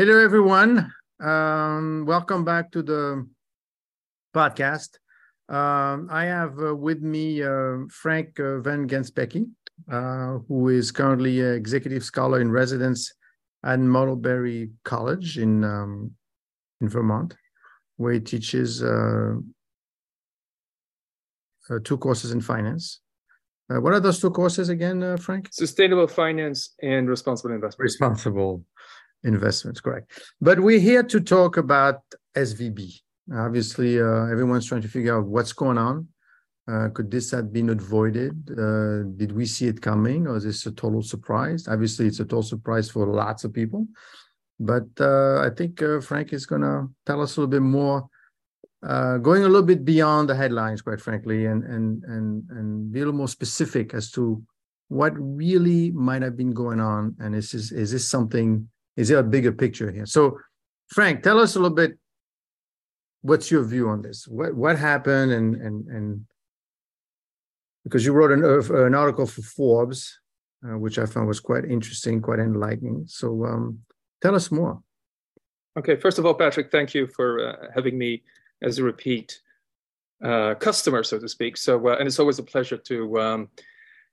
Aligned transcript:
Hello, 0.00 0.16
everyone. 0.16 0.90
Um, 1.22 2.06
welcome 2.06 2.42
back 2.42 2.70
to 2.70 2.82
the 2.82 3.28
podcast. 4.34 4.96
Um, 5.50 6.08
I 6.10 6.24
have 6.24 6.58
uh, 6.58 6.74
with 6.74 7.02
me 7.02 7.42
uh, 7.42 7.80
Frank 7.90 8.40
uh, 8.40 8.60
Van 8.60 8.88
Gansbeke, 8.88 9.44
uh, 9.92 10.38
who 10.48 10.70
is 10.70 10.90
currently 10.90 11.40
an 11.40 11.52
executive 11.52 12.02
scholar 12.02 12.40
in 12.40 12.50
residence 12.50 13.12
at 13.62 13.78
Middlebury 13.78 14.70
College 14.86 15.36
in 15.36 15.64
um, 15.64 16.12
in 16.80 16.88
Vermont, 16.88 17.36
where 17.98 18.14
he 18.14 18.20
teaches 18.20 18.82
uh, 18.82 19.34
uh, 21.68 21.78
two 21.84 21.98
courses 21.98 22.32
in 22.32 22.40
finance. 22.40 23.00
what 23.68 23.92
are 23.92 24.00
those 24.00 24.18
two 24.18 24.30
courses 24.30 24.70
again, 24.70 25.18
Frank? 25.18 25.50
Sustainable 25.52 26.08
finance 26.08 26.72
and 26.80 27.06
responsible 27.06 27.54
investment. 27.54 27.84
Responsible 27.84 28.64
investments, 29.24 29.80
correct. 29.80 30.12
But 30.40 30.60
we're 30.60 30.80
here 30.80 31.02
to 31.02 31.20
talk 31.20 31.56
about 31.56 32.00
SVB. 32.36 33.00
Obviously, 33.32 34.00
uh, 34.00 34.26
everyone's 34.26 34.66
trying 34.66 34.82
to 34.82 34.88
figure 34.88 35.16
out 35.16 35.26
what's 35.26 35.52
going 35.52 35.78
on. 35.78 36.08
Uh, 36.70 36.88
could 36.90 37.10
this 37.10 37.30
have 37.30 37.52
been 37.52 37.70
avoided? 37.70 38.50
Uh, 38.50 39.02
did 39.16 39.32
we 39.32 39.46
see 39.46 39.66
it 39.66 39.80
coming, 39.80 40.26
or 40.26 40.36
is 40.36 40.44
this 40.44 40.66
a 40.66 40.72
total 40.72 41.02
surprise? 41.02 41.66
Obviously, 41.68 42.06
it's 42.06 42.20
a 42.20 42.24
total 42.24 42.42
surprise 42.42 42.90
for 42.90 43.06
lots 43.06 43.44
of 43.44 43.52
people. 43.52 43.86
But 44.58 44.88
uh, 45.00 45.40
I 45.40 45.50
think 45.50 45.82
uh, 45.82 46.00
Frank 46.00 46.32
is 46.32 46.46
going 46.46 46.62
to 46.62 46.88
tell 47.06 47.22
us 47.22 47.36
a 47.36 47.40
little 47.40 47.50
bit 47.50 47.62
more, 47.62 48.08
uh, 48.86 49.16
going 49.18 49.42
a 49.42 49.48
little 49.48 49.66
bit 49.66 49.84
beyond 49.84 50.28
the 50.28 50.36
headlines, 50.36 50.82
quite 50.82 51.00
frankly, 51.00 51.46
and 51.46 51.64
and 51.64 52.04
and 52.04 52.44
and 52.50 52.92
be 52.92 53.00
a 53.00 53.04
little 53.04 53.18
more 53.18 53.28
specific 53.28 53.94
as 53.94 54.10
to 54.12 54.42
what 54.88 55.12
really 55.16 55.90
might 55.92 56.22
have 56.22 56.36
been 56.36 56.52
going 56.52 56.78
on, 56.78 57.16
and 57.20 57.34
is 57.34 57.52
this 57.52 57.72
is 57.72 57.90
this 57.90 58.08
something 58.08 58.68
is 59.00 59.08
there 59.08 59.18
a 59.18 59.24
bigger 59.36 59.52
picture 59.52 59.90
here? 59.90 60.06
So, 60.06 60.38
Frank, 60.88 61.22
tell 61.22 61.38
us 61.38 61.56
a 61.56 61.58
little 61.58 61.74
bit. 61.74 61.98
What's 63.22 63.50
your 63.50 63.64
view 63.64 63.88
on 63.88 64.02
this? 64.02 64.28
What 64.28 64.54
what 64.54 64.78
happened, 64.78 65.32
and 65.32 65.56
and 65.56 65.86
and 65.88 66.26
because 67.84 68.04
you 68.04 68.12
wrote 68.12 68.32
an 68.32 68.44
uh, 68.44 68.84
an 68.86 68.94
article 68.94 69.26
for 69.26 69.42
Forbes, 69.42 70.20
uh, 70.64 70.76
which 70.78 70.98
I 70.98 71.06
found 71.06 71.28
was 71.28 71.40
quite 71.40 71.64
interesting, 71.64 72.20
quite 72.20 72.40
enlightening. 72.40 73.04
So, 73.06 73.46
um, 73.46 73.80
tell 74.22 74.34
us 74.34 74.50
more. 74.50 74.82
Okay, 75.78 75.96
first 75.96 76.18
of 76.18 76.26
all, 76.26 76.34
Patrick, 76.34 76.70
thank 76.70 76.94
you 76.94 77.06
for 77.06 77.28
uh, 77.48 77.56
having 77.74 77.96
me 77.96 78.22
as 78.62 78.78
a 78.78 78.84
repeat 78.84 79.40
uh, 80.22 80.54
customer, 80.56 81.02
so 81.02 81.18
to 81.18 81.28
speak. 81.28 81.56
So, 81.56 81.88
uh, 81.88 81.96
and 81.98 82.06
it's 82.06 82.18
always 82.18 82.38
a 82.38 82.42
pleasure 82.42 82.76
to 82.76 83.20
um, 83.20 83.48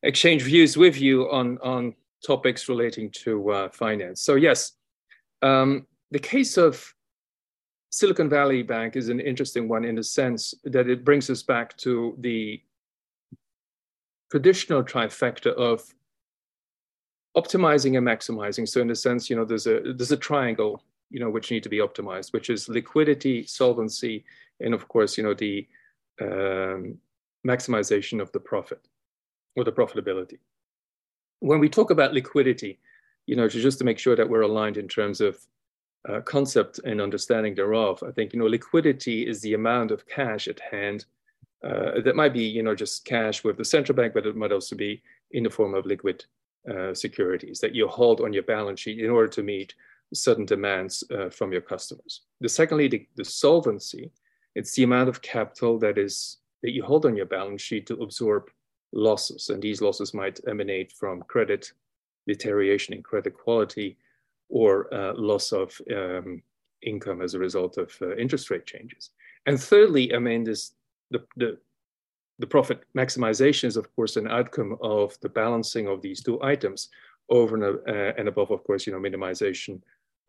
exchange 0.03 0.43
views 0.43 0.77
with 0.77 1.01
you 1.01 1.29
on 1.29 1.57
on 1.57 1.93
topics 2.25 2.69
relating 2.69 3.11
to 3.11 3.51
uh, 3.51 3.69
finance. 3.69 4.21
So 4.21 4.35
yes, 4.35 4.76
um, 5.41 5.85
the 6.11 6.19
case 6.19 6.57
of 6.57 6.93
Silicon 7.89 8.29
Valley 8.29 8.63
Bank 8.63 8.95
is 8.95 9.09
an 9.09 9.19
interesting 9.19 9.67
one 9.67 9.85
in 9.85 9.95
the 9.95 10.03
sense 10.03 10.53
that 10.63 10.89
it 10.89 11.05
brings 11.05 11.29
us 11.29 11.43
back 11.43 11.75
to 11.77 12.15
the 12.19 12.61
traditional 14.29 14.83
trifecta 14.83 15.53
of 15.53 15.83
optimizing 17.35 17.97
and 17.97 18.05
maximizing. 18.05 18.67
So 18.67 18.81
in 18.81 18.87
the 18.87 18.95
sense, 18.95 19.29
you 19.29 19.35
know, 19.35 19.45
there's 19.45 19.67
a 19.67 19.93
there's 19.93 20.11
a 20.11 20.17
triangle, 20.17 20.83
you 21.09 21.19
know, 21.19 21.29
which 21.29 21.51
need 21.51 21.63
to 21.63 21.69
be 21.69 21.79
optimized, 21.79 22.33
which 22.33 22.49
is 22.49 22.67
liquidity, 22.67 23.45
solvency, 23.45 24.25
and 24.59 24.73
of 24.73 24.87
course, 24.87 25.17
you 25.17 25.23
know, 25.23 25.33
the 25.33 25.67
um, 26.19 26.97
maximization 27.45 28.21
of 28.21 28.31
the 28.31 28.39
profit 28.39 28.87
or 29.55 29.63
the 29.63 29.71
profitability 29.71 30.39
when 31.39 31.59
we 31.59 31.69
talk 31.69 31.91
about 31.91 32.13
liquidity, 32.13 32.79
you 33.27 33.35
know, 33.35 33.47
just 33.47 33.77
to 33.77 33.85
make 33.85 33.99
sure 33.99 34.15
that 34.15 34.27
we're 34.27 34.41
aligned 34.41 34.77
in 34.77 34.87
terms 34.87 35.21
of 35.21 35.37
uh, 36.09 36.21
concept 36.21 36.79
and 36.85 36.99
understanding 37.01 37.53
thereof, 37.53 38.01
I 38.07 38.11
think, 38.11 38.33
you 38.33 38.39
know, 38.39 38.45
liquidity 38.47 39.27
is 39.27 39.41
the 39.41 39.53
amount 39.53 39.91
of 39.91 40.07
cash 40.07 40.47
at 40.47 40.59
hand 40.59 41.05
uh, 41.63 42.01
that 42.03 42.15
might 42.15 42.33
be, 42.33 42.43
you 42.43 42.63
know, 42.63 42.73
just 42.73 43.05
cash 43.05 43.43
with 43.43 43.57
the 43.57 43.65
central 43.65 43.95
bank, 43.95 44.13
but 44.13 44.25
it 44.25 44.35
might 44.35 44.51
also 44.51 44.75
be 44.75 45.01
in 45.31 45.43
the 45.43 45.49
form 45.49 45.73
of 45.73 45.85
liquid 45.85 46.25
uh, 46.71 46.93
securities 46.93 47.59
that 47.59 47.75
you 47.75 47.87
hold 47.87 48.21
on 48.21 48.33
your 48.33 48.43
balance 48.43 48.79
sheet 48.79 48.99
in 48.99 49.09
order 49.09 49.27
to 49.27 49.43
meet 49.43 49.73
certain 50.13 50.45
demands 50.45 51.03
uh, 51.11 51.29
from 51.29 51.51
your 51.51 51.61
customers. 51.61 52.21
The 52.39 52.49
secondly, 52.49 52.87
the, 52.87 53.07
the 53.17 53.25
solvency, 53.25 54.11
it's 54.55 54.73
the 54.73 54.83
amount 54.83 55.09
of 55.09 55.21
capital 55.21 55.77
that 55.79 55.97
is 55.97 56.37
that 56.63 56.71
you 56.71 56.83
hold 56.83 57.05
on 57.05 57.15
your 57.15 57.25
balance 57.25 57.61
sheet 57.61 57.85
to 57.87 58.01
absorb 58.01 58.49
losses. 58.93 59.49
And 59.49 59.61
these 59.61 59.81
losses 59.81 60.13
might 60.13 60.39
emanate 60.47 60.91
from 60.91 61.21
credit 61.23 61.71
deterioration 62.27 62.93
in 62.93 63.01
credit 63.01 63.33
quality 63.33 63.97
or 64.49 64.93
uh, 64.93 65.13
loss 65.15 65.51
of 65.51 65.79
um, 65.95 66.41
income 66.81 67.21
as 67.21 67.33
a 67.33 67.39
result 67.39 67.77
of 67.77 67.91
uh, 68.01 68.15
interest 68.15 68.49
rate 68.49 68.65
changes. 68.65 69.11
And 69.45 69.59
thirdly, 69.59 70.13
I 70.13 70.19
mean, 70.19 70.43
this 70.43 70.73
the, 71.11 71.23
the 71.37 71.57
the 72.39 72.47
profit 72.47 72.83
maximization 72.95 73.63
is, 73.63 73.77
of 73.77 73.93
course, 73.95 74.15
an 74.15 74.27
outcome 74.27 74.77
of 74.81 75.19
the 75.21 75.29
balancing 75.29 75.87
of 75.87 76.01
these 76.01 76.21
two 76.21 76.41
items 76.43 76.89
over 77.29 77.55
and, 77.55 77.63
uh, 77.63 78.13
and 78.17 78.27
above, 78.27 78.51
of 78.51 78.63
course, 78.63 78.85
you 78.85 78.93
know, 78.93 78.99
minimization 78.99 79.81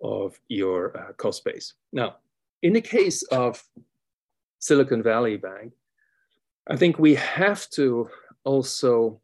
of 0.03 0.41
your 0.49 0.97
uh, 0.97 1.13
cost 1.13 1.45
base. 1.45 1.75
Now, 1.93 2.17
in 2.63 2.73
the 2.73 2.81
case 2.81 3.23
of 3.25 3.63
Silicon 4.59 5.03
Valley 5.03 5.37
Bank, 5.37 5.75
I 6.69 6.77
think 6.77 6.99
we 6.99 7.15
have 7.15 7.69
to 7.71 8.09
also 8.45 9.21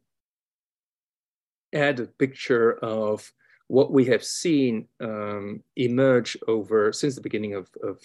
add 1.75 1.99
a 1.99 2.05
picture 2.05 2.73
of 2.79 3.31
what 3.67 3.91
we 3.91 4.05
have 4.05 4.23
seen 4.23 4.87
um, 5.01 5.61
emerge 5.75 6.37
over 6.47 6.93
since 6.93 7.15
the 7.15 7.21
beginning 7.21 7.55
of, 7.55 7.69
of 7.83 7.99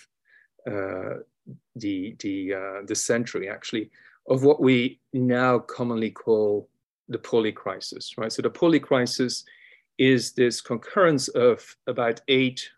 uh, 0.71 1.21
the 1.77 2.17
the 2.21 2.55
uh, 2.55 2.83
the 2.87 2.95
century, 2.95 3.49
actually, 3.49 3.91
of 4.29 4.45
what 4.45 4.61
we 4.61 5.01
now 5.13 5.59
commonly 5.59 6.11
call 6.11 6.69
the 7.09 7.19
poly 7.19 7.53
crisis. 7.53 8.17
Right. 8.17 8.33
So 8.33 8.43
the 8.43 8.51
poly 8.51 8.81
crisis 8.81 9.45
is 9.99 10.33
this 10.33 10.61
concurrence 10.61 11.29
of 11.29 11.77
about 11.87 12.21
eight 12.29 12.69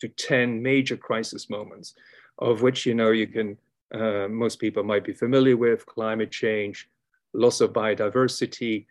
to 0.00 0.08
ten 0.08 0.62
major 0.62 0.96
crisis 0.96 1.50
moments, 1.50 1.94
of 2.38 2.62
which 2.62 2.86
you 2.86 2.94
know 2.94 3.10
you 3.10 3.26
can 3.26 3.56
uh, 3.94 4.28
most 4.28 4.58
people 4.58 4.82
might 4.82 5.04
be 5.04 5.12
familiar 5.12 5.56
with 5.56 5.86
climate 5.86 6.30
change, 6.30 6.88
loss 7.32 7.60
of 7.60 7.72
biodiversity, 7.72 8.86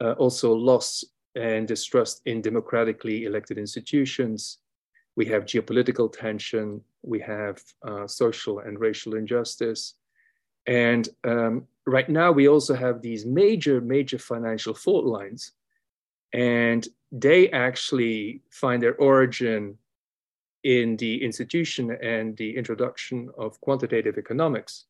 uh, 0.00 0.12
also 0.12 0.52
loss 0.52 1.04
and 1.34 1.68
distrust 1.68 2.22
in 2.26 2.40
democratically 2.40 3.24
elected 3.24 3.58
institutions. 3.58 4.58
We 5.16 5.26
have 5.26 5.44
geopolitical 5.44 6.12
tension, 6.12 6.82
we 7.02 7.20
have 7.20 7.62
uh, 7.86 8.06
social 8.06 8.60
and 8.60 8.80
racial 8.80 9.14
injustice. 9.14 9.94
And 10.66 11.08
um, 11.24 11.66
right 11.86 12.08
now, 12.08 12.32
we 12.32 12.48
also 12.48 12.74
have 12.74 13.00
these 13.00 13.24
major, 13.26 13.80
major 13.80 14.18
financial 14.18 14.74
fault 14.74 15.04
lines. 15.04 15.52
And 16.32 16.86
they 17.12 17.50
actually 17.50 18.42
find 18.50 18.82
their 18.82 18.94
origin 18.96 19.78
in 20.62 20.96
the 20.98 21.22
institution 21.24 21.90
and 22.02 22.36
the 22.36 22.56
introduction 22.56 23.30
of 23.38 23.60
quantitative 23.60 24.18
economics 24.18 24.86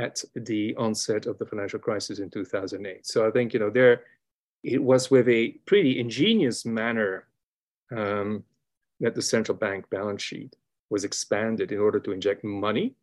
at 0.00 0.24
the 0.34 0.74
onset 0.76 1.26
of 1.26 1.36
the 1.38 1.44
financial 1.44 1.78
crisis 1.78 2.20
in 2.20 2.30
2008. 2.30 3.06
So 3.06 3.28
I 3.28 3.30
think, 3.30 3.52
you 3.52 3.60
know, 3.60 3.70
there 3.70 4.04
it 4.62 4.82
was 4.82 5.10
with 5.10 5.28
a 5.28 5.50
pretty 5.66 6.00
ingenious 6.00 6.64
manner 6.64 7.26
um, 7.94 8.44
that 9.00 9.14
the 9.14 9.22
central 9.22 9.56
bank 9.56 9.88
balance 9.90 10.22
sheet 10.22 10.56
was 10.88 11.04
expanded 11.04 11.70
in 11.72 11.78
order 11.78 12.00
to 12.00 12.12
inject 12.12 12.44
money 12.44 12.94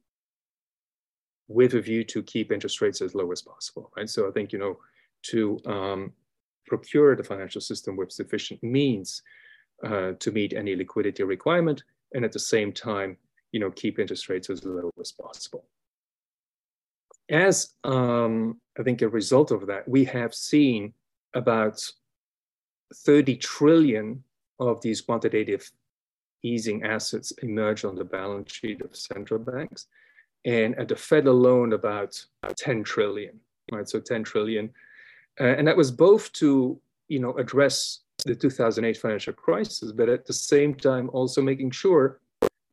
with 1.48 1.76
a 1.76 1.82
view 1.82 2.04
to 2.04 2.22
keep 2.24 2.52
interest 2.52 2.82
rates 2.82 3.02
as 3.02 3.16
low 3.16 3.32
as 3.32 3.42
possible, 3.42 3.92
right? 3.96 4.10
So 4.10 4.28
I 4.28 4.32
think, 4.32 4.52
you 4.52 4.60
know, 4.60 4.78
to 5.32 5.60
um, 5.66 6.14
procure 6.66 7.16
the 7.16 7.24
financial 7.24 7.62
system 7.62 7.96
with 7.96 8.12
sufficient 8.12 8.62
means 8.62 9.22
uh, 9.84 10.12
to 10.20 10.32
meet 10.32 10.54
any 10.54 10.76
liquidity 10.76 11.24
requirement, 11.24 11.84
and 12.14 12.26
at 12.26 12.32
the 12.32 12.40
same 12.40 12.72
time, 12.74 13.18
you 13.52 13.60
know, 13.60 13.72
keep 13.72 14.00
interest 14.00 14.30
rates 14.30 14.50
as 14.50 14.66
low 14.66 14.92
as 15.00 15.12
possible 15.12 15.66
as 17.30 17.74
um, 17.84 18.60
I 18.80 18.84
think 18.84 19.02
a 19.02 19.10
result 19.10 19.52
of 19.52 19.68
that, 19.68 19.88
we 19.88 20.06
have 20.06 20.34
seen 20.34 20.94
about 21.34 21.84
30 22.94 23.36
trillion 23.38 24.24
of 24.60 24.82
these 24.82 25.02
quantitative 25.02 25.70
easing 26.44 26.84
assets 26.84 27.32
emerge 27.44 27.84
on 27.84 27.96
the 27.96 28.04
balance 28.04 28.54
sheet 28.54 28.82
of 28.82 28.96
central 28.96 29.40
banks. 29.40 29.88
And 30.46 30.78
at 30.78 30.88
the 30.88 30.96
Fed 30.96 31.28
alone, 31.28 31.74
about 31.74 32.24
10 32.58 32.84
trillion, 32.84 33.40
right? 33.72 33.88
So 33.88 34.00
10 34.00 34.24
trillion. 34.24 34.70
Uh, 35.40 35.56
and 35.58 35.68
that 35.68 35.76
was 35.76 35.92
both 35.92 36.32
to, 36.34 36.80
you 37.10 37.20
know, 37.20 37.34
address 37.34 38.00
the 38.26 38.36
2008 38.36 38.98
financial 38.98 39.34
crisis, 39.34 39.92
but 39.92 40.10
at 40.10 40.26
the 40.26 40.34
same 40.34 40.74
time 40.74 41.10
also 41.14 41.42
making 41.42 41.72
sure 41.72 42.20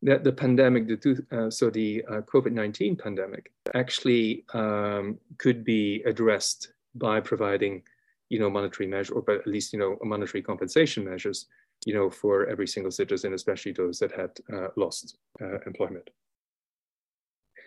that 0.05 0.23
the 0.23 0.33
pandemic, 0.33 0.87
the 0.87 0.97
two, 0.97 1.27
uh, 1.33 1.51
so 1.51 1.71
the 1.71 2.05
uh, 2.09 2.21
COVID-19 2.23 2.99
pandemic, 2.99 3.51
actually 3.75 4.45
um, 4.55 5.19
could 5.39 5.65
be 5.65 6.03
addressed 6.07 6.73
by 6.95 7.21
providing, 7.21 7.83
you 8.29 8.39
know, 8.39 8.49
monetary 8.49 8.87
measure, 8.87 9.15
or 9.15 9.31
at 9.31 9.47
least 9.47 9.73
you 9.73 9.79
know, 9.79 9.99
monetary 10.03 10.43
compensation 10.43 11.05
measures 11.05 11.47
you 11.87 11.95
know, 11.95 12.11
for 12.11 12.47
every 12.47 12.67
single 12.67 12.91
citizen, 12.91 13.35
especially 13.35 13.73
those 13.73 13.99
that 13.99 14.13
had 14.13 14.31
uh, 14.53 14.69
lost 14.77 15.19
uh, 15.41 15.59
employment. 15.67 16.09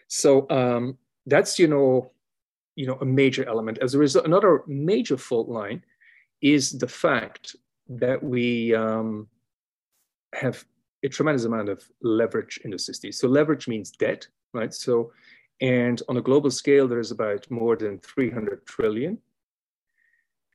So 0.07 0.49
um, 0.49 0.97
that's, 1.25 1.59
you 1.59 1.67
know, 1.67 2.11
you 2.75 2.87
know, 2.87 2.97
a 3.01 3.05
major 3.05 3.47
element. 3.47 3.79
As 3.79 3.93
a 3.93 3.97
result, 3.97 4.25
another 4.25 4.63
major 4.67 5.17
fault 5.17 5.49
line 5.49 5.83
is 6.41 6.77
the 6.77 6.87
fact 6.87 7.55
that 7.89 8.21
we 8.23 8.73
um, 8.75 9.27
have 10.33 10.63
a 11.03 11.09
tremendous 11.09 11.45
amount 11.45 11.69
of 11.69 11.83
leverage 12.01 12.59
in 12.63 12.71
the 12.71 12.79
system. 12.79 13.11
So 13.11 13.27
leverage 13.27 13.67
means 13.67 13.91
debt, 13.91 14.27
right? 14.53 14.73
So, 14.73 15.11
and 15.61 16.01
on 16.09 16.17
a 16.17 16.21
global 16.21 16.51
scale, 16.51 16.87
there's 16.87 17.11
about 17.11 17.49
more 17.49 17.75
than 17.75 17.99
300 17.99 18.65
trillion. 18.65 19.19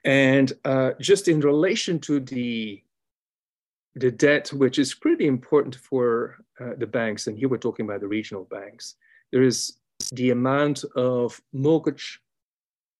And 0.04 0.52
uh, 0.64 0.92
just 1.00 1.28
in 1.28 1.40
relation 1.40 1.98
to 2.00 2.20
the 2.20 2.82
the 3.94 4.10
debt, 4.10 4.48
which 4.54 4.78
is 4.78 4.94
pretty 4.94 5.26
important 5.26 5.76
for 5.76 6.38
uh, 6.58 6.70
the 6.78 6.86
banks, 6.86 7.26
and 7.26 7.36
here 7.36 7.50
we're 7.50 7.58
talking 7.58 7.84
about 7.84 8.00
the 8.00 8.08
regional 8.08 8.44
banks, 8.44 8.94
there 9.32 9.42
is 9.42 9.76
the 10.12 10.30
amount 10.30 10.82
of 10.96 11.38
mortgage, 11.52 12.20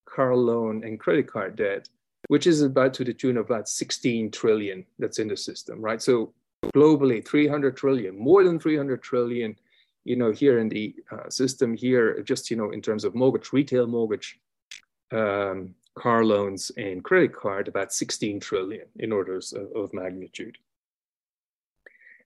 car 0.04 0.36
loan, 0.36 0.84
and 0.84 1.00
credit 1.00 1.26
card 1.26 1.56
debt, 1.56 1.88
which 2.28 2.46
is 2.46 2.60
about 2.60 2.92
to 2.94 3.04
the 3.04 3.14
tune 3.14 3.38
of 3.38 3.46
about 3.46 3.70
16 3.70 4.30
trillion 4.32 4.84
that's 4.98 5.18
in 5.18 5.28
the 5.28 5.36
system, 5.36 5.80
right? 5.80 6.02
So 6.02 6.34
globally, 6.74 7.26
300 7.26 7.76
trillion, 7.76 8.18
more 8.18 8.44
than 8.44 8.58
300 8.58 9.02
trillion, 9.02 9.56
you 10.04 10.16
know, 10.16 10.32
here 10.32 10.58
in 10.58 10.68
the 10.68 10.94
uh, 11.10 11.28
system 11.28 11.74
here, 11.74 12.22
just, 12.22 12.50
you 12.50 12.56
know, 12.56 12.70
in 12.70 12.80
terms 12.80 13.04
of 13.04 13.14
mortgage, 13.14 13.52
retail 13.52 13.86
mortgage, 13.86 14.38
um, 15.12 15.74
car 15.94 16.24
loans 16.24 16.70
and 16.76 17.04
credit 17.04 17.34
card, 17.34 17.68
about 17.68 17.92
16 17.92 18.40
trillion 18.40 18.86
in 18.96 19.12
orders 19.12 19.52
of, 19.52 19.70
of 19.74 19.92
magnitude. 19.92 20.56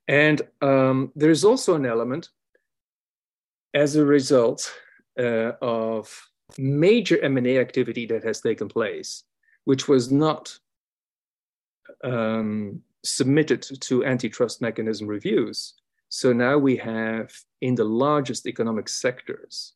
And 0.08 0.42
um, 0.62 1.12
there's 1.16 1.44
also 1.44 1.74
an 1.74 1.84
element 1.84 2.28
as 3.74 3.96
a 3.96 4.04
result 4.04 4.72
uh, 5.18 5.52
of 5.60 6.28
major 6.56 7.18
M&A 7.22 7.58
activity 7.58 8.06
that 8.06 8.22
has 8.22 8.40
taken 8.40 8.68
place, 8.68 9.24
which 9.64 9.88
was 9.88 10.12
not 10.12 10.58
um, 12.04 12.82
submitted 13.06 13.62
to 13.80 14.04
antitrust 14.04 14.60
mechanism 14.60 15.06
reviews. 15.06 15.74
So 16.08 16.32
now 16.32 16.58
we 16.58 16.76
have 16.76 17.32
in 17.60 17.74
the 17.74 17.84
largest 17.84 18.46
economic 18.46 18.88
sectors, 18.88 19.72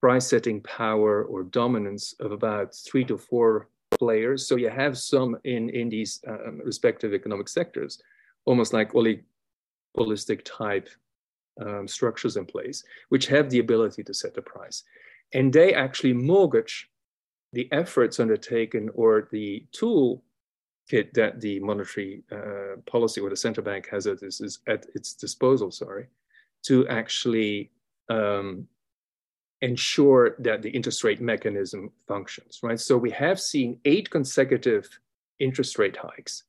price 0.00 0.26
setting 0.26 0.60
power 0.62 1.24
or 1.24 1.44
dominance 1.44 2.14
of 2.20 2.32
about 2.32 2.74
three 2.74 3.04
to 3.04 3.16
four 3.18 3.68
players. 3.90 4.46
So 4.46 4.56
you 4.56 4.70
have 4.70 4.98
some 4.98 5.36
in, 5.44 5.70
in 5.70 5.88
these 5.88 6.20
um, 6.26 6.60
respective 6.64 7.14
economic 7.14 7.48
sectors, 7.48 8.00
almost 8.44 8.72
like 8.72 8.92
oligopolistic 8.92 10.42
type 10.44 10.88
um, 11.60 11.86
structures 11.86 12.36
in 12.36 12.46
place, 12.46 12.82
which 13.10 13.26
have 13.26 13.50
the 13.50 13.58
ability 13.58 14.02
to 14.04 14.14
set 14.14 14.34
the 14.34 14.42
price. 14.42 14.82
And 15.34 15.52
they 15.52 15.74
actually 15.74 16.12
mortgage 16.12 16.88
the 17.52 17.70
efforts 17.70 18.18
undertaken 18.18 18.90
or 18.94 19.28
the 19.30 19.66
tool 19.72 20.24
kit 20.88 21.14
that 21.14 21.40
the 21.40 21.60
monetary 21.60 22.22
uh, 22.30 22.76
policy 22.86 23.20
or 23.20 23.30
the 23.30 23.36
central 23.36 23.64
bank 23.64 23.88
has 23.90 24.06
at 24.06 24.22
its, 24.22 24.58
at 24.66 24.86
its 24.94 25.14
disposal, 25.14 25.70
sorry, 25.70 26.06
to 26.64 26.86
actually 26.88 27.70
um, 28.08 28.66
ensure 29.60 30.36
that 30.40 30.62
the 30.62 30.70
interest 30.70 31.04
rate 31.04 31.20
mechanism 31.20 31.90
functions, 32.06 32.60
right? 32.62 32.80
So 32.80 32.96
we 32.96 33.10
have 33.12 33.40
seen 33.40 33.78
eight 33.84 34.10
consecutive 34.10 34.88
interest 35.38 35.78
rate 35.78 35.96
hikes 35.96 36.44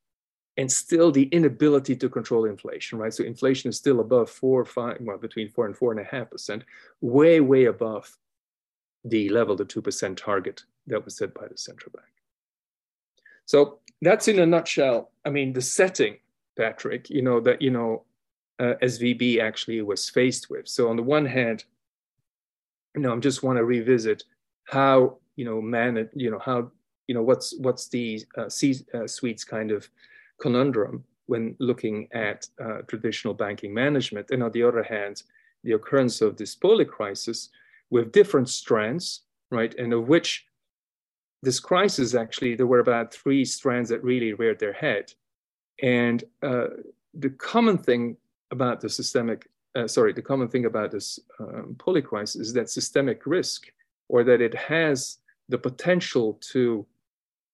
and 0.57 0.71
still 0.71 1.11
the 1.11 1.25
inability 1.25 1.95
to 1.95 2.09
control 2.09 2.45
inflation, 2.45 2.99
right? 2.99 3.13
So 3.13 3.23
inflation 3.23 3.69
is 3.69 3.77
still 3.77 3.99
above 3.99 4.29
four 4.29 4.61
or 4.61 4.65
five, 4.65 4.97
well, 5.01 5.17
between 5.17 5.49
four 5.49 5.65
and 5.65 5.75
four 5.75 5.91
and 5.91 5.99
a 5.99 6.03
half 6.03 6.29
percent, 6.29 6.63
way, 7.01 7.39
way 7.39 7.65
above 7.65 8.17
the 9.03 9.29
level, 9.29 9.55
the 9.55 9.65
2% 9.65 10.15
target 10.15 10.63
that 10.87 11.03
was 11.03 11.17
set 11.17 11.33
by 11.33 11.47
the 11.47 11.57
central 11.57 11.91
bank. 11.95 12.12
So 13.45 13.79
that's 14.01 14.27
in 14.27 14.39
a 14.39 14.45
nutshell. 14.45 15.11
I 15.25 15.29
mean, 15.29 15.53
the 15.53 15.61
setting, 15.61 16.17
Patrick, 16.57 17.09
you 17.09 17.21
know, 17.21 17.39
that, 17.41 17.61
you 17.61 17.71
know, 17.71 18.03
uh, 18.59 18.73
SVB 18.81 19.39
actually 19.39 19.81
was 19.81 20.09
faced 20.09 20.49
with. 20.49 20.67
So 20.67 20.89
on 20.89 20.95
the 20.95 21.03
one 21.03 21.25
hand, 21.25 21.65
you 22.95 23.01
know, 23.01 23.13
I 23.13 23.19
just 23.19 23.43
want 23.43 23.57
to 23.57 23.65
revisit 23.65 24.23
how, 24.65 25.17
you 25.35 25.45
know, 25.45 25.61
man, 25.61 26.09
you 26.13 26.29
know, 26.29 26.39
how, 26.39 26.71
you 27.07 27.15
know, 27.15 27.23
what's, 27.23 27.55
what's 27.57 27.87
the 27.87 28.23
uh, 28.37 28.49
C-suite's 28.49 29.43
uh, 29.43 29.49
kind 29.49 29.71
of 29.71 29.89
conundrum 30.39 31.03
when 31.25 31.55
looking 31.59 32.07
at 32.11 32.47
uh, 32.63 32.81
traditional 32.87 33.33
banking 33.33 33.73
management. 33.73 34.29
And 34.31 34.43
on 34.43 34.51
the 34.51 34.63
other 34.63 34.83
hand, 34.83 35.23
the 35.63 35.73
occurrence 35.73 36.21
of 36.21 36.37
this 36.37 36.55
poly 36.55 36.85
crisis 36.85 37.49
with 37.89 38.11
different 38.11 38.49
strands, 38.49 39.21
right, 39.49 39.73
and 39.75 39.93
of 39.93 40.07
which 40.07 40.45
this 41.43 41.59
crisis 41.59 42.15
actually, 42.15 42.55
there 42.55 42.67
were 42.67 42.79
about 42.79 43.13
three 43.13 43.43
strands 43.43 43.89
that 43.89 44.01
really 44.01 44.31
reared 44.33 44.59
their 44.59 44.71
head. 44.71 45.11
And 45.81 46.23
uh, 46.41 46.67
the 47.13 47.31
common 47.31 47.77
thing 47.77 48.15
about 48.51 48.79
the 48.79 48.89
systemic, 48.89 49.49
uh, 49.75 49.87
sorry, 49.87 50.13
the 50.13 50.21
common 50.21 50.47
thing 50.47 50.65
about 50.65 50.91
this 50.91 51.19
um, 51.41 51.75
poly 51.77 52.01
crisis 52.01 52.47
is 52.47 52.53
that 52.53 52.69
systemic 52.69 53.25
risk, 53.25 53.65
or 54.07 54.23
that 54.23 54.39
it 54.39 54.55
has 54.55 55.17
the 55.49 55.57
potential 55.57 56.39
to 56.51 56.85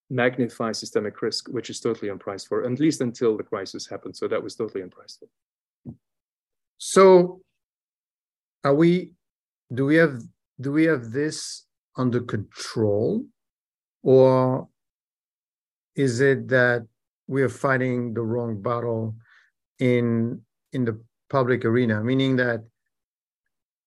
magnify 0.08 0.70
systemic 0.70 1.20
risk, 1.20 1.48
which 1.48 1.68
is 1.68 1.80
totally 1.80 2.12
unpriced 2.12 2.46
for, 2.46 2.64
at 2.64 2.78
least 2.78 3.00
until 3.00 3.36
the 3.36 3.42
crisis 3.42 3.88
happened. 3.88 4.16
So 4.16 4.28
that 4.28 4.42
was 4.42 4.54
totally 4.54 4.84
unpriced 4.84 5.18
for. 5.18 5.94
So, 6.78 7.40
are 8.62 8.74
we? 8.74 9.14
Do 9.74 9.84
we 9.84 9.96
have? 9.96 10.22
Do 10.60 10.70
we 10.70 10.84
have 10.84 11.10
this 11.10 11.66
under 11.96 12.20
control? 12.20 13.24
Or 14.02 14.68
is 15.94 16.20
it 16.20 16.48
that 16.48 16.86
we 17.26 17.42
are 17.42 17.48
fighting 17.48 18.14
the 18.14 18.22
wrong 18.22 18.60
battle 18.60 19.16
in 19.78 20.42
in 20.72 20.84
the 20.84 21.00
public 21.28 21.64
arena? 21.64 22.02
Meaning 22.02 22.36
that 22.36 22.64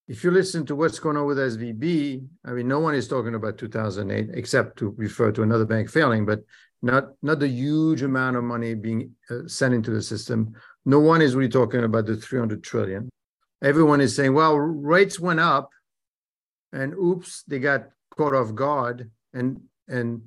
if 0.06 0.22
you 0.22 0.30
listen 0.30 0.66
to 0.66 0.76
what's 0.76 0.98
going 0.98 1.16
on 1.16 1.26
with 1.26 1.38
SVB, 1.38 2.26
I 2.44 2.50
mean, 2.52 2.68
no 2.68 2.78
one 2.78 2.94
is 2.94 3.08
talking 3.08 3.34
about 3.34 3.56
2008 3.56 4.30
except 4.34 4.78
to 4.78 4.94
refer 4.98 5.32
to 5.32 5.42
another 5.42 5.64
bank 5.64 5.90
failing, 5.90 6.26
but 6.26 6.44
not 6.82 7.08
not 7.22 7.38
the 7.38 7.48
huge 7.48 8.02
amount 8.02 8.36
of 8.36 8.44
money 8.44 8.74
being 8.74 9.12
uh, 9.30 9.46
sent 9.46 9.72
into 9.72 9.90
the 9.90 10.02
system. 10.02 10.54
No 10.84 11.00
one 11.00 11.22
is 11.22 11.34
really 11.34 11.48
talking 11.48 11.82
about 11.82 12.04
the 12.04 12.16
300 12.16 12.62
trillion. 12.62 13.08
Everyone 13.62 14.02
is 14.02 14.14
saying, 14.14 14.34
well, 14.34 14.56
rates 14.58 15.18
went 15.18 15.40
up, 15.40 15.70
and 16.72 16.92
oops, 16.92 17.42
they 17.48 17.58
got 17.58 17.88
caught 18.14 18.34
off 18.34 18.54
guard, 18.54 19.10
and 19.32 19.62
and 19.88 20.22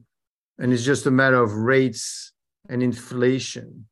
and 0.59 0.73
it's 0.73 0.83
just 0.83 1.05
a 1.05 1.11
matter 1.11 1.41
of 1.41 1.53
rates 1.53 2.33
and 2.69 2.81
inflation. 2.81 3.87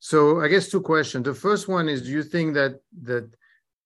So 0.00 0.40
I 0.40 0.48
guess 0.48 0.68
two 0.68 0.80
questions. 0.80 1.24
The 1.24 1.34
first 1.34 1.68
one 1.68 1.88
is: 1.88 2.02
Do 2.02 2.10
you 2.10 2.22
think 2.22 2.54
that 2.54 2.80
that 3.02 3.30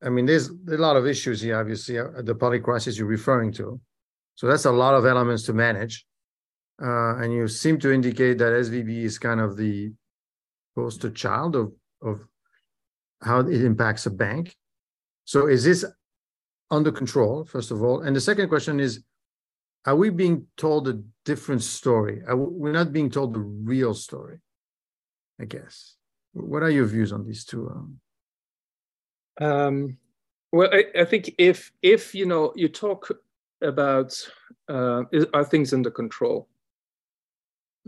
I 0.02 0.08
mean, 0.10 0.26
there's, 0.26 0.48
a 0.48 0.76
lot 0.76 0.96
of 0.96 1.06
issues 1.06 1.40
here. 1.40 1.58
Obviously, 1.58 1.98
uh, 1.98 2.22
the 2.22 2.34
poly 2.34 2.60
crisis 2.60 2.96
you're 2.98 3.08
referring 3.08 3.52
to, 3.54 3.80
so 4.36 4.46
that's 4.46 4.64
a 4.64 4.72
lot 4.72 4.94
of 4.94 5.04
elements 5.04 5.42
to 5.44 5.52
manage. 5.52 6.06
Uh, 6.80 7.16
and 7.16 7.32
you 7.32 7.48
seem 7.48 7.78
to 7.80 7.90
indicate 7.90 8.38
that 8.38 8.52
SVB 8.52 9.02
is 9.02 9.18
kind 9.18 9.40
of 9.40 9.56
the 9.56 9.92
poster 10.76 11.10
child 11.10 11.56
of 11.56 11.72
of 12.02 12.20
how 13.20 13.40
it 13.40 13.64
impacts 13.64 14.06
a 14.06 14.10
bank. 14.10 14.54
So 15.24 15.48
is 15.48 15.64
this 15.64 15.84
under 16.70 16.92
control, 16.92 17.44
first 17.44 17.72
of 17.72 17.82
all? 17.82 18.02
And 18.02 18.14
the 18.14 18.20
second 18.20 18.48
question 18.48 18.78
is, 18.78 19.02
are 19.88 19.96
we 19.96 20.10
being 20.10 20.46
told 20.58 20.86
a 20.86 21.00
different 21.24 21.62
story? 21.62 22.22
Are 22.26 22.36
we, 22.36 22.68
are 22.68 22.72
not 22.74 22.92
being 22.92 23.08
told 23.08 23.32
the 23.32 23.40
real 23.40 23.94
story, 23.94 24.40
I 25.40 25.46
guess. 25.46 25.94
What 26.34 26.62
are 26.62 26.68
your 26.68 26.84
views 26.84 27.10
on 27.10 27.24
these 27.24 27.42
two? 27.42 27.70
Um... 27.70 28.00
Um, 29.40 29.96
well, 30.52 30.68
I, 30.70 30.84
I, 31.00 31.04
think 31.06 31.34
if 31.38 31.72
if 31.80 32.14
you 32.14 32.26
know 32.26 32.52
you 32.54 32.68
talk 32.68 33.08
about 33.62 34.12
uh, 34.68 35.04
are 35.32 35.44
things 35.44 35.72
under 35.72 35.90
control, 35.90 36.48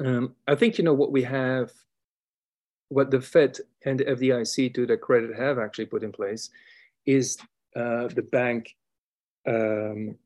um, 0.03 0.35
I 0.49 0.55
think 0.55 0.79
you 0.79 0.85
know 0.85 0.95
what 0.95 1.13
we 1.13 1.23
have, 1.25 1.71
what 2.89 3.11
the 3.11 3.21
Fed 3.21 3.59
and 3.85 3.99
the 3.99 4.07
FDIC, 4.07 4.73
to 4.75 4.87
their 4.87 4.97
credit, 4.97 5.37
have 5.37 5.59
actually 5.59 5.87
put 5.87 6.03
in 6.03 6.13
place, 6.13 6.49
is 7.05 7.37
uh, 7.77 8.09
the 8.09 8.27
bank 8.31 8.75
um, 9.47 10.17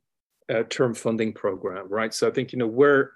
uh, 0.52 0.62
term 0.68 0.94
funding 0.94 1.32
program, 1.32 1.88
right? 1.88 2.12
So 2.12 2.28
I 2.28 2.30
think, 2.30 2.52
you 2.52 2.58
know, 2.58 2.66
where 2.66 3.12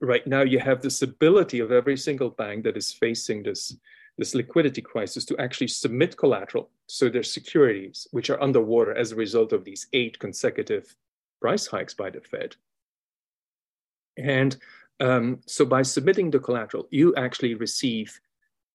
right 0.00 0.26
now 0.26 0.42
you 0.42 0.58
have 0.58 0.82
this 0.82 1.02
ability 1.02 1.60
of 1.60 1.72
every 1.72 1.96
single 1.96 2.30
bank 2.30 2.64
that 2.64 2.76
is 2.76 2.92
facing 2.92 3.42
this, 3.42 3.76
this 4.18 4.34
liquidity 4.34 4.82
crisis 4.82 5.24
to 5.26 5.38
actually 5.38 5.68
submit 5.68 6.16
collateral. 6.16 6.70
So 6.86 7.08
their 7.08 7.22
securities, 7.22 8.06
which 8.10 8.30
are 8.30 8.42
underwater 8.42 8.94
as 8.94 9.12
a 9.12 9.16
result 9.16 9.52
of 9.52 9.64
these 9.64 9.86
eight 9.92 10.18
consecutive 10.18 10.94
price 11.40 11.66
hikes 11.66 11.94
by 11.94 12.10
the 12.10 12.20
Fed. 12.20 12.56
And 14.16 14.56
Um, 14.98 15.40
so 15.46 15.64
by 15.66 15.82
submitting 15.82 16.30
the 16.30 16.38
collateral, 16.38 16.88
you 16.90 17.14
actually 17.16 17.54
receive 17.54 18.18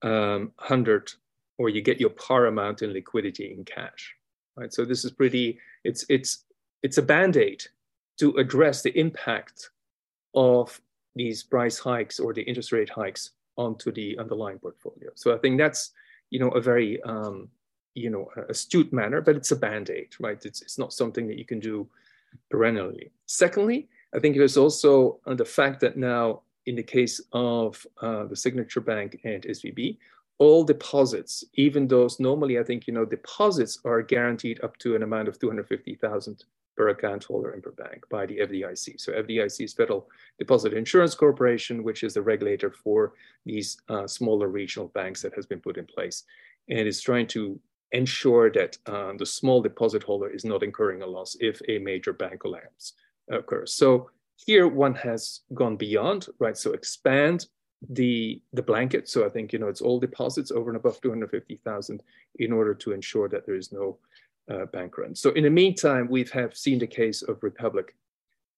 um, 0.04 0.52
100 0.60 1.12
or 1.58 1.70
you 1.70 1.82
get 1.82 2.00
your 2.00 2.12
par 2.12 2.46
amount 2.46 2.82
in 2.82 2.94
liquidity 2.94 3.54
in 3.54 3.66
cash, 3.66 4.16
right? 4.56 4.72
So 4.72 4.86
this 4.86 5.04
is 5.04 5.12
pretty, 5.12 5.58
it's, 5.84 6.06
it's, 6.10 6.46
it's 6.84 6.98
a 6.98 7.02
band-aid 7.02 7.64
to 8.20 8.36
address 8.38 8.82
the 8.82 8.98
impact 9.00 9.70
of 10.34 10.80
these 11.16 11.44
price 11.44 11.78
hikes 11.78 12.20
or 12.20 12.34
the 12.34 12.42
interest 12.42 12.72
rate 12.72 12.90
hikes 12.90 13.32
onto 13.58 13.92
the 13.92 14.18
underlying 14.18 14.60
portfolio. 14.60 15.10
So 15.16 15.34
I 15.34 15.38
think 15.38 15.58
that's, 15.58 15.92
you 16.30 16.40
know, 16.40 16.50
a 16.50 16.62
very, 16.62 17.02
um, 17.04 17.50
you 17.94 18.10
know, 18.10 18.30
astute 18.50 18.94
manner, 18.94 19.22
but 19.22 19.36
it's 19.36 19.52
a 19.52 19.56
band-aid, 19.56 20.16
right? 20.20 20.44
It's, 20.46 20.62
it's 20.62 20.78
not 20.78 20.94
something 20.94 21.28
that 21.28 21.38
you 21.38 21.46
can 21.46 21.60
do 21.60 21.88
perennially. 22.50 23.12
Secondly, 23.26 23.90
I 24.16 24.20
think 24.20 24.38
there's 24.38 24.58
also 24.58 25.20
the 25.26 25.46
fact 25.46 25.80
that 25.82 25.98
now, 25.98 26.42
in 26.66 26.76
the 26.76 26.84
case 26.84 27.20
of 27.34 27.86
uh, 28.02 28.26
the 28.26 28.36
Signature 28.36 28.82
Bank 28.82 29.20
and 29.24 29.44
SVB, 29.44 29.98
all 30.42 30.64
deposits, 30.64 31.44
even 31.54 31.88
those 31.88 32.20
normally, 32.20 32.58
I 32.58 32.64
think, 32.64 32.88
you 32.88 32.96
know, 32.96 33.06
deposits 33.06 33.78
are 33.86 34.02
guaranteed 34.02 34.60
up 34.64 34.76
to 34.78 34.96
an 34.96 35.04
amount 35.04 35.28
of 35.28 35.38
250,000 35.38 36.44
per 36.76 36.90
account 36.90 37.24
holder 37.26 37.52
and 37.52 37.62
per 37.62 37.70
bank 37.74 38.04
by 38.10 38.26
the 38.26 38.40
FDIC. 38.40 39.00
So 39.00 39.12
FDIC 39.12 39.66
is 39.66 39.74
Federal 39.74 40.10
Deposit 40.40 40.74
Insurance 40.74 41.14
Corporation, 41.14 41.84
which 41.84 42.02
is 42.02 42.16
the 42.16 42.24
regulator 42.24 42.72
for 42.72 43.14
these 43.46 43.78
uh, 43.88 44.08
smaller 44.08 44.48
regional 44.48 44.88
banks 44.88 45.22
that 45.22 45.36
has 45.36 45.46
been 45.46 45.60
put 45.60 45.78
in 45.78 45.86
place 45.86 46.24
and 46.70 46.88
is 46.88 47.02
trying 47.02 47.28
to 47.28 47.60
ensure 47.92 48.50
that 48.50 48.80
uh, 48.88 49.14
the 49.20 49.26
small 49.28 49.62
deposit 49.62 50.02
holder 50.02 50.32
is 50.32 50.44
not 50.44 50.64
incurring 50.64 51.04
a 51.04 51.06
loss 51.06 51.38
if 51.40 51.62
a 51.70 51.78
major 51.78 52.14
bank 52.14 52.40
collapse 52.40 52.94
occurs. 53.30 53.76
So 53.76 54.10
here 54.38 54.68
one 54.68 54.96
has 54.96 55.42
gone 55.54 55.76
beyond, 55.76 56.30
right? 56.40 56.58
So 56.58 56.72
expand 56.72 57.46
the 57.90 58.42
the 58.54 58.62
blanket. 58.62 59.10
So 59.10 59.26
I 59.26 59.30
think 59.30 59.54
you 59.54 59.60
know 59.60 59.68
it's 59.68 59.82
all 59.82 60.00
deposits 60.00 60.52
over 60.52 60.70
and 60.70 60.78
above 60.78 61.02
250,000 61.02 62.04
in 62.36 62.52
order 62.52 62.74
to 62.76 62.92
ensure 62.92 63.28
that 63.30 63.46
there 63.46 63.56
is 63.56 63.72
no 63.72 63.98
uh, 64.50 64.66
bank 64.66 64.98
run. 64.98 65.16
So 65.16 65.32
in 65.32 65.44
the 65.44 65.50
meantime, 65.50 66.08
we 66.10 66.20
have 66.22 66.32
have 66.32 66.56
seen 66.56 66.80
the 66.80 66.88
case 66.88 67.22
of 67.22 67.44
Republic 67.44 67.96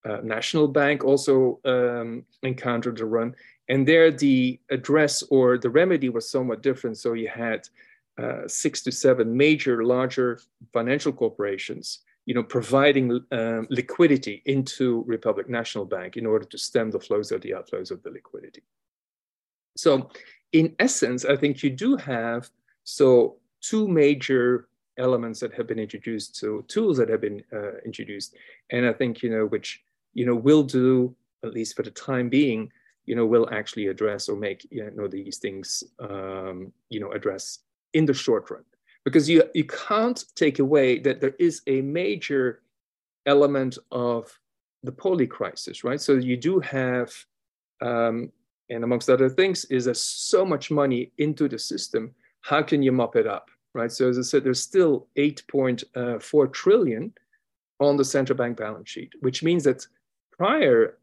uh, 0.06 0.20
National 0.24 0.68
Bank 0.68 1.04
also 1.04 1.60
um, 1.64 2.26
encountered 2.42 3.00
a 3.00 3.06
run, 3.06 3.36
and 3.70 3.88
there 3.88 4.12
the 4.12 4.60
address 4.70 5.24
or 5.24 5.58
the 5.58 5.70
remedy 5.70 6.10
was 6.10 6.30
somewhat 6.30 6.62
different. 6.62 6.98
So 6.98 7.14
you 7.14 7.30
had 7.30 7.68
uh, 8.18 8.48
six 8.48 8.82
to 8.84 8.92
seven 8.92 9.36
major, 9.36 9.84
larger 9.84 10.40
financial 10.74 11.14
corporations, 11.14 12.00
you 12.26 12.34
know, 12.34 12.44
providing 12.44 13.24
um, 13.32 13.68
liquidity 13.70 14.44
into 14.46 15.04
Republic 15.08 15.50
National 15.50 15.86
Bank 15.86 16.18
in 16.18 16.26
order 16.26 16.46
to 16.46 16.58
stem 16.58 16.92
the 16.92 17.00
flows 17.00 17.32
or 17.32 17.40
the 17.40 17.52
outflows 17.52 17.90
of 17.90 18.04
the 18.04 18.12
liquidity. 18.12 18.64
So, 19.76 20.10
in 20.52 20.76
essence, 20.80 21.26
I 21.26 21.36
think 21.36 21.64
you 21.64 21.70
do 21.70 21.96
have 21.98 22.50
so 22.84 23.38
two 23.62 23.88
major 23.88 24.68
elements 24.98 25.40
that 25.40 25.54
have 25.54 25.68
been 25.68 25.80
introduced, 25.80 26.36
so 26.36 26.62
tools 26.68 26.98
that 26.98 27.10
have 27.10 27.22
been 27.22 27.44
uh, 27.52 27.78
introduced, 27.86 28.36
and 28.72 28.86
I 28.86 28.94
think 28.94 29.24
you 29.24 29.30
know 29.30 29.46
which 29.46 29.84
you 30.14 30.26
know 30.26 30.36
will 30.36 30.64
do 30.64 31.16
at 31.44 31.54
least 31.54 31.76
for 31.76 31.84
the 31.84 31.92
time 31.92 32.30
being, 32.30 32.72
you 33.06 33.16
know, 33.16 33.26
will 33.26 33.50
actually 33.52 33.88
address 33.88 34.30
or 34.30 34.36
make 34.36 34.66
you 34.72 34.90
know 34.96 35.08
these 35.08 35.38
things 35.38 35.84
um, 36.00 36.72
you 36.90 37.00
know 37.00 37.12
address 37.12 37.60
in 37.94 38.06
the 38.06 38.14
short 38.14 38.50
run 38.50 38.64
because 39.04 39.30
you, 39.30 39.44
you 39.54 39.66
can't 39.66 40.24
take 40.36 40.60
away 40.60 41.00
that 41.00 41.20
there 41.20 41.36
is 41.40 41.62
a 41.68 41.82
major 41.82 42.62
element 43.26 43.78
of 43.92 44.40
the 44.84 44.92
poly 44.92 45.28
crisis, 45.28 45.84
right? 45.84 46.00
So 46.00 46.14
you 46.14 46.38
do 46.38 46.60
have, 46.60 47.12
um, 47.82 48.32
and 48.70 48.84
amongst 48.84 49.10
other 49.10 49.30
things, 49.30 49.66
is 49.66 49.86
there's 49.86 50.02
so 50.02 50.46
much 50.46 50.72
money 50.72 51.12
into 51.18 51.48
the 51.48 51.60
system. 51.60 52.14
How 52.42 52.62
can 52.62 52.82
you 52.84 52.92
mop 52.92 53.16
it 53.16 53.28
up, 53.28 53.50
right? 53.74 53.92
So 53.92 54.10
as 54.10 54.18
I 54.18 54.22
said, 54.22 54.44
there's 54.44 54.62
still 54.62 55.08
8.4 55.18 55.86
uh, 55.96 57.84
on 57.84 57.98
the 57.98 58.06
central 58.06 58.38
bank 58.38 58.58
balance 58.58 58.90
sheet, 58.90 59.14
which 59.22 59.44
means 59.44 59.64
that 59.64 59.86
prior 60.32 60.98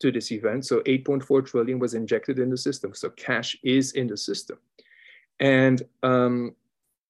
to 0.00 0.10
this 0.10 0.32
event, 0.32 0.66
so 0.66 0.80
8.4 0.80 1.46
trillion 1.46 1.78
was 1.78 1.94
injected 1.94 2.38
in 2.38 2.50
the 2.50 2.56
system. 2.56 2.94
So 2.94 3.10
cash 3.10 3.56
is 3.62 3.92
in 3.92 4.06
the 4.06 4.16
system. 4.16 4.58
And 5.40 5.82
um, 6.02 6.54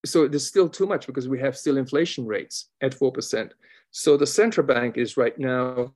so 0.04 0.28
there's 0.28 0.46
still 0.46 0.68
too 0.68 0.86
much 0.86 1.06
because 1.06 1.28
we 1.28 1.40
have 1.40 1.56
still 1.56 1.76
inflation 1.76 2.26
rates 2.26 2.66
at 2.82 2.96
4%. 2.96 3.50
So 3.90 4.16
the 4.16 4.26
central 4.26 4.66
bank 4.66 4.96
is 4.96 5.16
right 5.16 5.38
now 5.38 5.92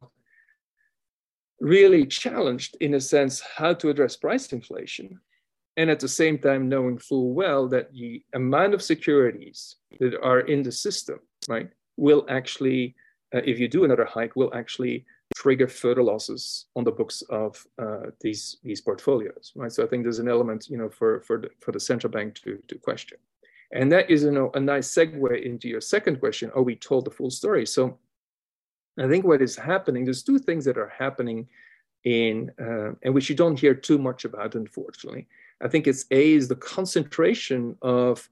really 1.60 2.06
challenged 2.06 2.76
in 2.80 2.94
a 2.94 3.00
sense 3.00 3.40
how 3.40 3.74
to 3.74 3.90
address 3.90 4.16
price 4.16 4.52
inflation. 4.52 5.20
And 5.76 5.90
at 5.90 6.00
the 6.00 6.08
same 6.08 6.38
time, 6.38 6.68
knowing 6.68 6.98
full 6.98 7.32
well 7.34 7.68
that 7.68 7.92
the 7.92 8.22
amount 8.34 8.74
of 8.74 8.82
securities 8.82 9.76
that 10.00 10.20
are 10.20 10.40
in 10.40 10.62
the 10.62 10.72
system, 10.72 11.20
right, 11.48 11.70
will 11.96 12.26
actually, 12.28 12.96
uh, 13.34 13.42
if 13.44 13.58
you 13.58 13.68
do 13.68 13.84
another 13.84 14.04
hike, 14.04 14.34
will 14.34 14.52
actually 14.54 15.06
trigger 15.36 15.68
further 15.68 16.02
losses 16.02 16.66
on 16.74 16.84
the 16.84 16.90
books 16.90 17.22
of 17.30 17.64
uh, 17.80 18.10
these 18.20 18.56
these 18.64 18.80
portfolios, 18.80 19.52
right? 19.54 19.70
So 19.70 19.84
I 19.84 19.86
think 19.86 20.02
there's 20.02 20.18
an 20.18 20.28
element, 20.28 20.68
you 20.68 20.78
know, 20.78 20.88
for 20.88 21.20
for 21.20 21.38
the, 21.38 21.50
for 21.60 21.70
the 21.70 21.80
central 21.80 22.10
bank 22.10 22.34
to 22.42 22.58
to 22.66 22.78
question, 22.78 23.18
and 23.72 23.92
that 23.92 24.10
is 24.10 24.24
you 24.24 24.32
know 24.32 24.50
a 24.54 24.60
nice 24.60 24.92
segue 24.92 25.42
into 25.44 25.68
your 25.68 25.80
second 25.80 26.18
question. 26.18 26.50
Are 26.56 26.62
we 26.62 26.74
told 26.74 27.04
the 27.04 27.10
full 27.10 27.30
story? 27.30 27.66
So 27.66 27.98
I 29.00 29.08
think 29.08 29.24
what 29.24 29.42
is 29.42 29.56
happening. 29.56 30.04
There's 30.04 30.22
two 30.22 30.38
things 30.38 30.64
that 30.64 30.78
are 30.78 30.92
happening 30.98 31.48
in 32.04 32.50
uh, 32.60 32.92
and 33.02 33.14
which 33.14 33.28
you 33.28 33.36
don't 33.36 33.58
hear 33.58 33.74
too 33.74 33.98
much 33.98 34.24
about, 34.24 34.54
unfortunately. 34.54 35.26
I 35.62 35.68
think 35.68 35.86
it's 35.86 36.06
a 36.10 36.32
is 36.32 36.48
the 36.48 36.56
concentration 36.56 37.76
of 37.82 38.28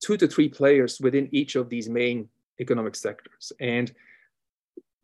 two 0.00 0.16
to 0.18 0.26
three 0.26 0.48
players 0.48 1.00
within 1.00 1.28
each 1.32 1.56
of 1.56 1.68
these 1.68 1.88
main 1.88 2.28
economic 2.60 2.94
sectors 2.94 3.52
and 3.60 3.92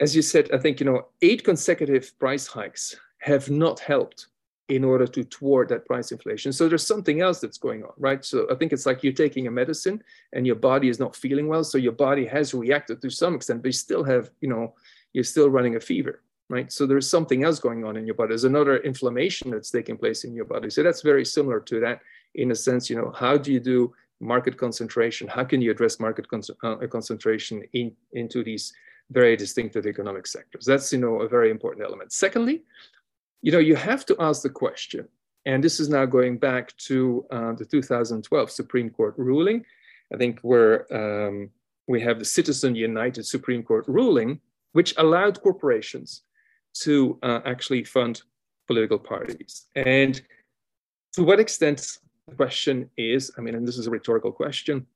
as 0.02 0.16
you 0.16 0.22
said, 0.22 0.50
I 0.52 0.58
think 0.58 0.80
you 0.80 0.86
know 0.86 1.06
eight 1.22 1.44
consecutive 1.44 2.18
price 2.18 2.46
hikes 2.46 2.96
have 3.18 3.48
not 3.48 3.78
helped 3.78 4.26
in 4.68 4.84
order 4.84 5.06
to 5.06 5.24
thwart 5.24 5.68
that 5.68 5.84
price 5.86 6.12
inflation. 6.12 6.52
So 6.52 6.68
there's 6.68 6.86
something 6.86 7.20
else 7.20 7.40
that's 7.40 7.58
going 7.58 7.82
on, 7.82 7.92
right? 7.98 8.24
So 8.24 8.46
I 8.50 8.54
think 8.54 8.72
it's 8.72 8.86
like 8.86 9.02
you're 9.02 9.12
taking 9.12 9.46
a 9.46 9.50
medicine 9.50 10.02
and 10.32 10.46
your 10.46 10.56
body 10.56 10.88
is 10.88 11.00
not 11.00 11.16
feeling 11.16 11.48
well, 11.48 11.64
so 11.64 11.78
your 11.78 11.92
body 11.92 12.24
has 12.26 12.54
reacted 12.54 13.02
to 13.02 13.10
some 13.10 13.34
extent, 13.34 13.62
but 13.62 13.68
you 13.68 13.72
still 13.72 14.04
have, 14.04 14.30
you 14.40 14.48
know, 14.48 14.74
you're 15.12 15.24
still 15.24 15.50
running 15.50 15.76
a 15.76 15.80
fever, 15.80 16.22
right? 16.48 16.72
So 16.72 16.86
there's 16.86 17.10
something 17.10 17.44
else 17.44 17.58
going 17.58 17.84
on 17.84 17.96
in 17.96 18.06
your 18.06 18.14
body. 18.14 18.28
There's 18.28 18.44
another 18.44 18.78
inflammation 18.78 19.50
that's 19.50 19.70
taking 19.70 19.98
place 19.98 20.24
in 20.24 20.34
your 20.34 20.46
body. 20.46 20.70
So 20.70 20.82
that's 20.82 21.02
very 21.02 21.24
similar 21.24 21.60
to 21.60 21.80
that 21.80 22.00
in 22.36 22.50
a 22.50 22.54
sense, 22.54 22.88
you 22.88 22.96
know, 22.96 23.12
how 23.14 23.36
do 23.36 23.52
you 23.52 23.60
do 23.60 23.92
market 24.20 24.56
concentration? 24.56 25.26
How 25.28 25.44
can 25.44 25.60
you 25.60 25.70
address 25.70 25.98
market 25.98 26.28
con- 26.28 26.42
uh, 26.62 26.76
concentration 26.86 27.62
in, 27.72 27.92
into 28.12 28.42
these 28.44 28.72
very 29.12 29.36
distinctive 29.36 29.86
economic 29.86 30.26
sectors. 30.26 30.64
That's, 30.64 30.92
you 30.92 30.98
know, 30.98 31.20
a 31.20 31.28
very 31.28 31.50
important 31.50 31.84
element. 31.84 32.12
Secondly, 32.12 32.62
you 33.42 33.52
know, 33.52 33.58
you 33.58 33.76
have 33.76 34.06
to 34.06 34.16
ask 34.18 34.42
the 34.42 34.50
question, 34.50 35.08
and 35.44 35.62
this 35.62 35.80
is 35.80 35.88
now 35.88 36.06
going 36.06 36.38
back 36.38 36.76
to 36.88 37.26
uh, 37.30 37.52
the 37.52 37.64
2012 37.64 38.50
Supreme 38.50 38.90
Court 38.90 39.14
ruling, 39.16 39.64
I 40.12 40.16
think 40.16 40.40
where 40.40 40.86
um, 40.94 41.50
we 41.88 42.00
have 42.00 42.18
the 42.18 42.24
Citizen 42.24 42.74
United 42.74 43.26
Supreme 43.26 43.62
Court 43.62 43.84
ruling, 43.88 44.40
which 44.72 44.94
allowed 44.96 45.42
corporations 45.42 46.22
to 46.74 47.18
uh, 47.22 47.40
actually 47.44 47.84
fund 47.84 48.22
political 48.66 48.98
parties. 48.98 49.66
And 49.74 50.20
to 51.14 51.22
what 51.22 51.40
extent 51.40 51.98
the 52.28 52.34
question 52.36 52.88
is, 52.96 53.30
I 53.36 53.40
mean, 53.40 53.54
and 53.54 53.66
this 53.66 53.78
is 53.78 53.86
a 53.86 53.90
rhetorical 53.90 54.32
question, 54.32 54.86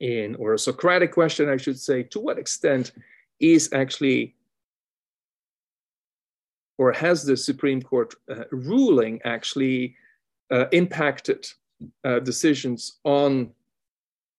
in, 0.00 0.34
or 0.36 0.54
a 0.54 0.58
Socratic 0.58 1.12
question, 1.12 1.48
I 1.48 1.56
should 1.56 1.78
say, 1.78 2.02
to 2.04 2.20
what 2.20 2.38
extent 2.38 2.92
is 3.40 3.70
actually, 3.72 4.34
or 6.82 6.90
has 6.90 7.22
the 7.22 7.36
Supreme 7.36 7.80
Court 7.80 8.12
uh, 8.28 8.42
ruling 8.50 9.20
actually 9.24 9.94
uh, 10.50 10.66
impacted 10.72 11.46
uh, 12.04 12.18
decisions 12.18 12.98
on 13.04 13.52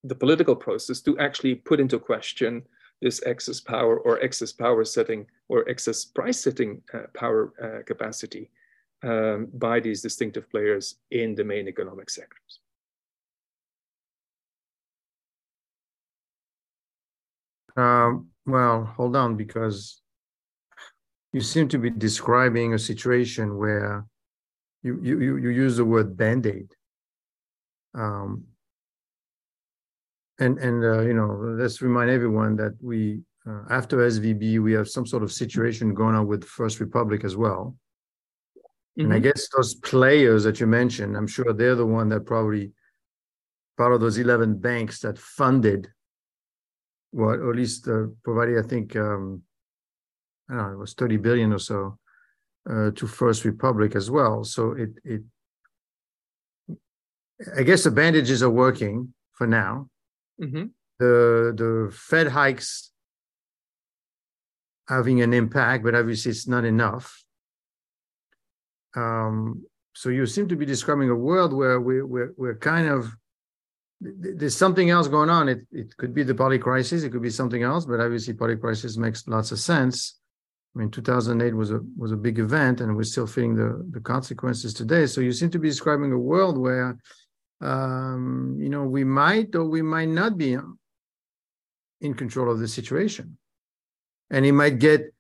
the 0.04 0.16
political 0.16 0.54
process 0.54 1.00
to 1.00 1.18
actually 1.20 1.56
put 1.56 1.80
into 1.80 1.98
question 1.98 2.62
this 3.02 3.22
excess 3.26 3.62
power 3.62 3.98
or 3.98 4.20
excess 4.20 4.52
power 4.52 4.84
setting 4.84 5.26
or 5.48 5.70
excess 5.70 6.04
price 6.04 6.42
setting 6.42 6.82
uh, 6.94 7.08
power 7.14 7.54
uh, 7.66 7.82
capacity 7.86 8.52
um, 9.04 9.48
by 9.54 9.80
these 9.80 10.02
distinctive 10.02 10.50
players 10.50 10.96
in 11.12 11.36
the 11.36 11.46
main 11.46 11.70
economic 11.70 12.10
sectors. 12.10 12.60
Um, 17.78 18.28
well, 18.46 18.84
hold 18.84 19.16
on, 19.16 19.38
because 19.38 20.03
you 21.34 21.42
seem 21.42 21.68
to 21.70 21.80
be 21.80 21.90
describing 21.90 22.74
a 22.74 22.80
situation 22.80 23.58
where 23.58 24.06
you 24.84 25.00
you 25.02 25.38
you 25.38 25.50
use 25.50 25.78
the 25.78 25.86
word 25.86 26.16
band-aid. 26.16 26.70
Um, 27.96 28.46
and 30.40 30.58
and 30.60 30.84
uh, 30.84 31.02
you 31.02 31.14
know, 31.14 31.56
let's 31.60 31.82
remind 31.82 32.10
everyone 32.10 32.56
that 32.58 32.74
we 32.82 33.22
uh, 33.48 33.64
after 33.70 33.98
SVB, 33.98 34.60
we 34.60 34.74
have 34.74 34.88
some 34.88 35.06
sort 35.06 35.24
of 35.24 35.32
situation 35.32 35.94
going 35.94 36.16
on 36.16 36.28
with 36.28 36.46
First 36.46 36.80
Republic 36.80 37.24
as 37.24 37.36
well. 37.36 37.76
Mm-hmm. 38.56 39.06
And 39.06 39.14
I 39.14 39.18
mm-hmm. 39.18 39.24
guess 39.24 39.50
those 39.56 39.76
players 39.76 40.44
that 40.44 40.60
you 40.60 40.68
mentioned, 40.68 41.18
I'm 41.18 41.28
sure 41.28 41.52
they're 41.52 41.76
the 41.76 41.86
one 41.86 42.10
that 42.10 42.26
probably 42.26 42.72
part 43.78 43.94
of 43.94 44.02
those 44.02 44.18
11 44.18 44.60
banks 44.60 45.00
that 45.00 45.18
funded, 45.18 45.90
well, 47.12 47.32
or 47.32 47.52
at 47.52 47.58
least 47.58 47.88
uh, 47.88 48.06
provided, 48.24 48.64
I 48.64 48.68
think, 48.68 48.96
um, 48.96 49.42
I 50.50 50.56
don't 50.56 50.68
know, 50.68 50.74
it 50.74 50.78
was 50.78 50.94
30 50.94 51.18
billion 51.18 51.54
or 51.54 51.60
so 51.60 51.98
uh, 52.70 52.92
to 52.92 53.08
First 53.08 53.46
Republic 53.46 53.96
as 53.96 54.10
well. 54.10 54.44
So 54.44 54.72
it, 54.72 54.90
it, 55.04 55.22
I 57.58 57.64
guess 57.64 57.84
the 57.84 57.92
bandages 57.92 58.44
are 58.44 58.50
working 58.50 59.14
for 59.34 59.48
now. 59.48 59.90
Mm-hmm. 60.42 60.66
The 61.00 61.54
the 61.56 61.92
Fed 61.94 62.28
hikes 62.28 62.92
having 64.88 65.22
an 65.22 65.34
impact, 65.34 65.84
but 65.84 65.96
obviously 65.96 66.32
it's 66.32 66.48
not 66.48 66.66
enough. 66.66 67.24
Um, 68.96 69.66
so 69.96 70.10
you 70.10 70.26
seem 70.26 70.48
to 70.50 70.56
be 70.56 70.66
describing 70.66 71.10
a 71.10 71.16
world 71.16 71.54
where 71.54 71.80
we, 71.80 72.02
we're, 72.02 72.34
we're 72.38 72.56
kind 72.56 72.88
of 72.88 73.12
there's 74.02 74.58
something 74.58 74.90
else 74.90 75.08
going 75.08 75.30
on. 75.30 75.48
It 75.48 75.62
it 75.72 75.96
could 75.98 76.14
be 76.14 76.24
the 76.24 76.36
poly 76.36 76.60
crisis, 76.60 77.04
it 77.04 77.12
could 77.12 77.22
be 77.22 77.30
something 77.30 77.64
else, 77.64 77.86
but 77.86 78.02
obviously 78.02 78.34
poly 78.34 78.58
crisis 78.58 78.98
makes 78.98 79.28
lots 79.28 79.52
of 79.52 79.60
sense. 79.60 80.20
I 80.76 80.80
mean, 80.80 80.90
2008 80.90 81.54
was 81.54 81.72
a 81.72 81.82
was 81.96 82.12
a 82.12 82.18
big 82.18 82.40
event, 82.40 82.82
and 82.82 82.96
we're 82.96 83.04
still 83.04 83.28
feeling 83.28 83.56
the 83.56 83.86
the 83.92 84.00
consequences 84.00 84.74
today. 84.74 85.06
So 85.06 85.22
you 85.22 85.32
seem 85.32 85.52
to 85.52 85.60
be 85.60 85.70
describing 85.70 86.12
a 86.12 86.18
world 86.18 86.58
where, 86.58 86.98
um, 87.62 88.58
you 88.60 88.70
know, 88.70 88.84
we 88.84 89.04
might 89.04 89.56
or 89.56 89.66
we 89.66 89.82
might 89.82 90.10
not 90.10 90.38
be 90.38 90.58
in 92.02 92.14
control 92.14 92.52
of 92.52 92.60
the 92.60 92.68
situation 92.68 93.38
and 94.30 94.46
it 94.46 94.52
might 94.52 94.80
get 94.80 95.14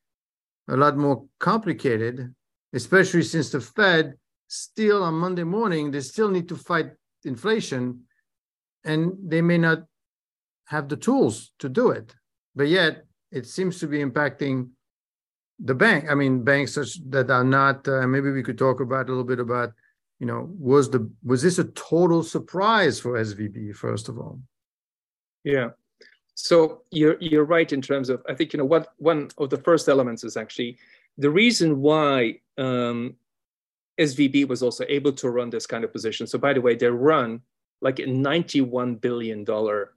a 0.67 0.75
lot 0.75 0.98
more 0.98 1.25
complicated, 1.39 2.33
especially 2.74 3.24
since 3.24 3.51
the 3.51 3.62
Fed 3.62 4.15
still 4.48 5.03
on 5.03 5.13
Monday 5.13 5.43
morning, 5.43 5.91
they 5.91 6.01
still 6.01 6.29
need 6.29 6.50
to 6.50 6.55
fight 6.55 6.88
inflation 7.24 8.01
and 8.83 9.13
they 9.24 9.41
may 9.41 9.57
not 9.57 9.83
have 10.65 10.89
the 10.89 10.98
tools 10.98 11.53
to 11.60 11.69
do 11.69 11.91
it. 11.91 12.15
But 12.55 12.67
yet 12.67 13.05
it 13.31 13.45
seems 13.45 13.79
to 13.79 13.88
be 13.88 14.00
impacting 14.00 14.69
the 15.63 15.74
bank. 15.74 16.05
I 16.12 16.15
mean, 16.15 16.43
banks 16.43 16.75
that 16.75 17.32
are 17.32 17.43
not, 17.43 17.88
uh, 17.88 18.05
maybe 18.05 18.32
we 18.32 18.43
could 18.43 18.58
talk 18.58 18.82
about 18.82 19.08
a 19.08 19.10
little 19.10 19.24
bit 19.24 19.39
about, 19.39 19.72
you 20.20 20.27
know, 20.27 20.50
was 20.60 20.89
the 20.89 21.10
was 21.24 21.41
this 21.41 21.58
a 21.58 21.63
total 21.63 22.22
surprise 22.22 23.00
for 23.00 23.13
SVB, 23.13 23.75
first 23.75 24.10
of 24.10 24.17
all? 24.17 24.39
Yeah. 25.43 25.70
So 26.36 26.82
you're 26.91 27.17
you're 27.20 27.46
right 27.46 27.72
in 27.72 27.82
terms 27.82 28.10
of 28.10 28.22
I 28.27 28.34
think 28.34 28.53
you 28.53 28.58
know 28.58 28.65
what 28.65 28.93
one 28.98 29.29
of 29.38 29.50
the 29.50 29.58
first 29.58 29.88
elements 29.88 30.24
is 30.24 30.38
actually 30.38 30.77
the 31.17 31.29
reason 31.29 31.82
why 31.82 32.39
um, 32.58 33.15
SVB 34.00 34.48
was 34.48 34.63
also 34.63 34.86
able 34.89 35.13
to 35.13 35.29
run 35.29 35.50
this 35.50 35.67
kind 35.67 35.84
of 35.84 35.91
position. 35.91 36.27
So 36.27 36.38
by 36.38 36.53
the 36.53 36.62
way, 36.62 36.75
they 36.75 36.88
run 36.88 37.41
like 37.82 38.00
a 38.00 38.08
91 38.08 38.96
billion 38.96 39.43
dollar 39.43 39.93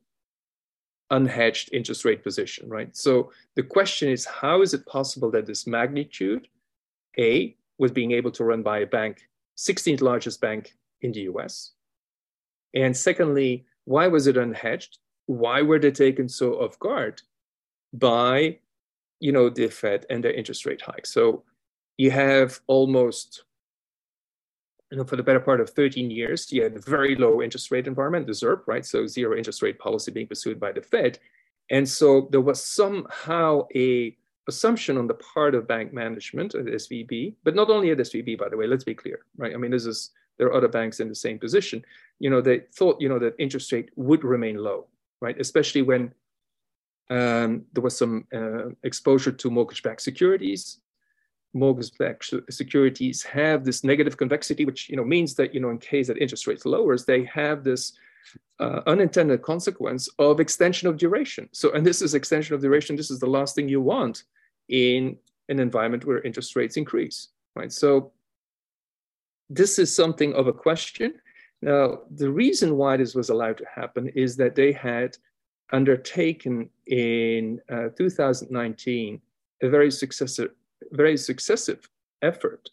unhedged 1.11 1.69
interest 1.73 2.05
rate 2.05 2.23
position, 2.23 2.69
right? 2.69 2.97
So 2.97 3.31
the 3.55 3.63
question 3.63 4.09
is, 4.09 4.25
how 4.25 4.63
is 4.63 4.75
it 4.75 4.87
possible 4.87 5.31
that 5.33 5.47
this 5.47 5.67
magnitude, 5.67 6.49
A, 7.19 7.57
was 7.79 7.93
being 7.93 8.13
able 8.13 8.31
to 8.33 8.45
run 8.45 8.63
by 8.63 8.81
a 8.81 8.87
bank, 8.87 9.29
16th 9.57 10.01
largest 10.01 10.41
bank 10.41 10.75
in 11.01 11.13
the 11.13 11.21
US? 11.33 11.73
And 12.75 12.97
secondly, 12.97 13.67
why 13.85 14.09
was 14.09 14.27
it 14.27 14.37
unhedged? 14.37 14.99
why 15.27 15.61
were 15.61 15.79
they 15.79 15.91
taken 15.91 16.29
so 16.29 16.55
off 16.55 16.79
guard 16.79 17.21
by 17.93 18.59
you 19.21 19.33
know 19.33 19.51
the 19.51 19.69
fed 19.69 20.07
and 20.09 20.23
their 20.23 20.33
interest 20.33 20.65
rate 20.67 20.81
hike 20.81 21.07
so 21.07 21.43
you 21.97 22.11
have 22.11 22.61
almost 22.67 23.45
you 24.91 24.99
know, 24.99 25.05
for 25.05 25.17
the 25.17 25.23
better 25.23 25.41
part 25.41 25.61
of 25.61 25.71
13 25.71 26.11
years, 26.11 26.53
you 26.53 26.63
had 26.63 26.77
a 26.77 26.81
very 26.81 27.17
low 27.17 27.43
interest 27.43 27.71
rate 27.71 27.87
environment, 27.87 28.27
the 28.27 28.33
ZIRP, 28.33 28.63
right? 28.67 28.87
So 28.87 29.07
zero 29.07 29.37
interest 29.37 29.63
rate 29.63 29.79
policy 29.79 30.11
being 30.13 30.27
pursued 30.29 30.61
by 30.61 30.73
the 30.73 30.83
Fed. 30.83 31.19
And 31.71 31.89
so 31.89 32.29
there 32.31 32.41
was 32.41 32.65
somehow 32.65 33.67
a 33.75 34.17
assumption 34.49 34.97
on 34.97 35.09
the 35.09 35.15
part 35.15 35.57
of 35.57 35.67
bank 35.67 35.93
management 35.93 36.55
at 36.55 36.67
SVB, 36.67 37.35
but 37.43 37.57
not 37.57 37.69
only 37.69 37.91
at 37.91 37.99
SVB, 37.99 38.39
by 38.39 38.49
the 38.49 38.57
way, 38.57 38.69
let's 38.69 38.85
be 38.85 38.95
clear, 38.95 39.21
right? 39.37 39.55
I 39.55 39.57
mean, 39.57 39.73
this 39.73 39.87
is 39.87 40.11
there 40.39 40.47
are 40.49 40.55
other 40.55 40.69
banks 40.69 41.01
in 41.01 41.09
the 41.09 41.15
same 41.15 41.39
position. 41.39 41.85
You 42.21 42.31
know, 42.31 42.41
they 42.41 42.61
thought, 42.75 43.01
you 43.01 43.09
know, 43.09 43.19
that 43.19 43.35
interest 43.39 43.73
rate 43.73 43.91
would 43.97 44.23
remain 44.23 44.57
low 44.57 44.87
right? 45.21 45.39
Especially 45.41 45.83
when 45.83 46.13
um, 47.11 47.65
there 47.73 47.83
was 47.83 47.97
some 47.97 48.27
uh, 48.35 48.71
exposure 48.83 49.33
to 49.33 49.51
mortgage-backed 49.51 50.03
securities. 50.03 50.81
Mortgage-backed 51.57 52.35
securities 52.51 53.23
have 53.23 53.65
this 53.65 53.83
negative 53.83 54.17
convexity, 54.17 54.65
which 54.65 54.89
you 54.89 54.97
know 54.97 55.05
means 55.05 55.35
that 55.35 55.55
you 55.55 55.61
know 55.61 55.71
in 55.71 55.79
case 55.79 56.07
that 56.09 56.19
interest 56.19 56.47
rates 56.47 56.65
lowers, 56.65 57.05
they 57.05 57.25
have 57.25 57.65
this 57.65 57.93
uh, 58.61 58.81
unintended 58.87 59.43
consequence 59.43 60.09
of 60.19 60.41
extension 60.41 60.89
of 60.89 60.97
duration. 60.97 61.49
So, 61.53 61.73
and 61.73 61.87
this 61.87 62.03
is 62.03 62.15
extension 62.15 62.55
of 62.55 62.61
duration. 62.61 62.97
This 62.97 63.11
is 63.11 63.21
the 63.21 63.27
last 63.27 63.55
thing 63.55 63.69
you 63.69 63.81
want 63.81 64.25
in 64.69 65.17
an 65.49 65.61
environment 65.61 66.05
where 66.05 66.21
interest 66.23 66.57
rates 66.57 66.77
increase, 66.77 67.29
right? 67.55 67.73
So, 67.73 68.13
this 69.49 69.79
is 69.79 69.95
something 69.95 70.35
of 70.35 70.47
a 70.49 70.53
question. 70.53 71.15
Now, 71.63 72.01
the 72.11 72.31
reason 72.31 72.77
why 72.77 72.97
this 72.97 73.15
was 73.15 73.31
allowed 73.31 73.59
to 73.59 73.67
happen 73.73 74.09
is 74.09 74.37
that 74.37 74.55
they 74.55 74.73
had 74.73 75.17
undertaken 75.73 76.69
in 76.87 77.61
uh, 77.71 77.89
2019 77.97 79.21
a 79.63 79.69
very 79.69 79.91
successive, 79.91 80.51
very 80.93 81.17
successive 81.17 81.89
effort, 82.23 82.71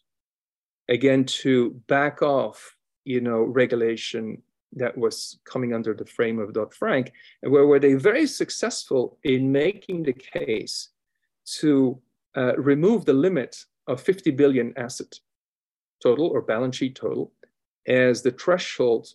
again, 0.90 1.26
to 1.26 1.72
back 1.88 2.22
off, 2.22 2.76
you 3.06 3.22
know, 3.22 3.42
regulation 3.44 4.42
that 4.76 4.98
was 4.98 5.40
coming 5.46 5.74
under 5.74 5.94
the 5.94 6.06
frame 6.06 6.40
of 6.40 6.54
Dodd-Frank, 6.54 7.12
and 7.42 7.52
where 7.52 7.68
were 7.68 7.80
they 7.80 7.94
very 7.94 8.26
successful 8.26 9.18
in 9.24 9.52
making 9.52 10.04
the 10.04 10.14
case 10.14 10.90
to 11.60 12.00
uh, 12.36 12.56
remove 12.58 13.06
the 13.06 13.14
limit 13.14 13.66
of 13.88 14.02
50 14.02 14.32
billion 14.32 14.74
asset 14.78 15.20
total 16.02 16.28
or 16.28 16.42
balance 16.42 16.78
sheet 16.78 16.96
total 16.96 17.32
as 17.88 18.22
the 18.22 18.32
threshold 18.32 19.08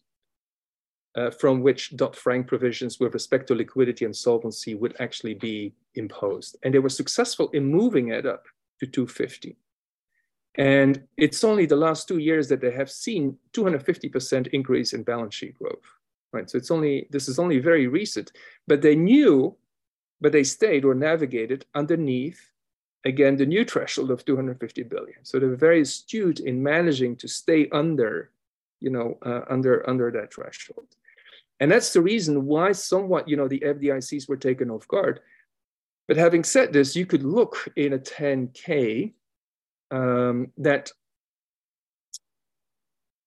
uh, 1.16 1.30
from 1.30 1.62
which 1.62 1.96
Dodd-Frank 1.96 2.46
provisions 2.46 3.00
with 3.00 3.14
respect 3.14 3.48
to 3.48 3.54
liquidity 3.54 4.04
and 4.04 4.14
solvency 4.14 4.74
would 4.74 4.94
actually 5.00 5.34
be 5.34 5.74
imposed. 5.94 6.56
And 6.62 6.72
they 6.72 6.78
were 6.78 6.88
successful 6.88 7.50
in 7.50 7.64
moving 7.64 8.08
it 8.08 8.26
up 8.26 8.44
to 8.80 8.86
250. 8.86 9.56
And 10.56 11.02
it's 11.16 11.44
only 11.44 11.66
the 11.66 11.76
last 11.76 12.08
two 12.08 12.18
years 12.18 12.48
that 12.48 12.60
they 12.60 12.72
have 12.72 12.90
seen 12.90 13.36
250% 13.52 14.48
increase 14.48 14.92
in 14.92 15.02
balance 15.02 15.34
sheet 15.34 15.58
growth. 15.58 15.84
Right. 16.32 16.50
So 16.50 16.58
it's 16.58 16.70
only 16.70 17.06
this 17.10 17.26
is 17.26 17.38
only 17.38 17.58
very 17.58 17.86
recent, 17.86 18.32
but 18.66 18.82
they 18.82 18.94
knew, 18.94 19.56
but 20.20 20.30
they 20.30 20.44
stayed 20.44 20.84
or 20.84 20.94
navigated 20.94 21.64
underneath 21.74 22.52
again 23.06 23.36
the 23.36 23.46
new 23.46 23.64
threshold 23.64 24.10
of 24.10 24.26
250 24.26 24.82
billion. 24.82 25.24
So 25.24 25.38
they're 25.38 25.56
very 25.56 25.80
astute 25.80 26.40
in 26.40 26.62
managing 26.62 27.16
to 27.16 27.28
stay 27.28 27.70
under 27.70 28.30
you 28.80 28.90
know, 28.90 29.18
uh, 29.24 29.40
under 29.48 29.88
under 29.88 30.10
that 30.12 30.32
threshold. 30.32 30.86
And 31.60 31.70
that's 31.70 31.92
the 31.92 32.00
reason 32.00 32.46
why 32.46 32.72
somewhat, 32.72 33.28
you 33.28 33.36
know, 33.36 33.48
the 33.48 33.60
FDICs 33.60 34.28
were 34.28 34.36
taken 34.36 34.70
off 34.70 34.86
guard. 34.86 35.20
But 36.08 36.16
having 36.16 36.42
said 36.42 36.72
this, 36.72 36.96
you 36.96 37.04
could 37.04 37.22
look 37.22 37.68
in 37.76 37.92
a 37.92 37.98
10K 37.98 39.12
um, 39.90 40.50
that 40.56 40.90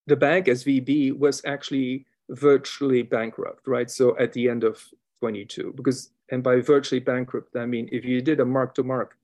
the 0.08 0.15
bank 0.15 0.48
SVB 0.48 1.17
was 1.17 1.44
actually 1.46 2.08
virtually 2.30 3.04
bankrupt, 3.04 3.67
right? 3.67 3.89
So 3.89 4.17
at 4.17 4.34
the 4.34 4.50
end 4.50 4.63
of 4.63 4.84
22, 5.22 5.74
because, 5.76 6.10
and 6.32 6.41
by 6.41 6.60
virtually 6.60 7.00
bankrupt, 7.00 7.56
I 7.56 7.67
mean, 7.67 7.88
if 7.91 8.04
you 8.04 8.22
did 8.22 8.39
a 8.39 8.46
mark 8.46 8.74
to 8.76 8.84
mark 8.84 9.15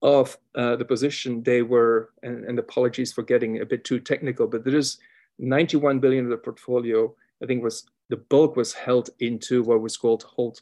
of 0.00 0.36
uh, 0.54 0.76
the 0.76 0.84
position, 0.84 1.42
they 1.42 1.60
were, 1.60 2.10
and, 2.22 2.44
and 2.44 2.58
apologies 2.58 3.12
for 3.12 3.22
getting 3.22 3.60
a 3.60 3.66
bit 3.66 3.84
too 3.84 4.00
technical, 4.00 4.46
but 4.46 4.64
there 4.64 4.76
is 4.76 4.98
91 5.38 6.00
billion 6.00 6.24
of 6.24 6.30
the 6.30 6.36
portfolio, 6.38 7.14
I 7.42 7.46
think 7.46 7.62
was 7.62 7.84
the 8.08 8.16
bulk 8.16 8.56
was 8.56 8.72
held 8.72 9.10
into 9.20 9.62
what 9.62 9.80
was 9.80 9.96
called 9.96 10.22
hold, 10.22 10.60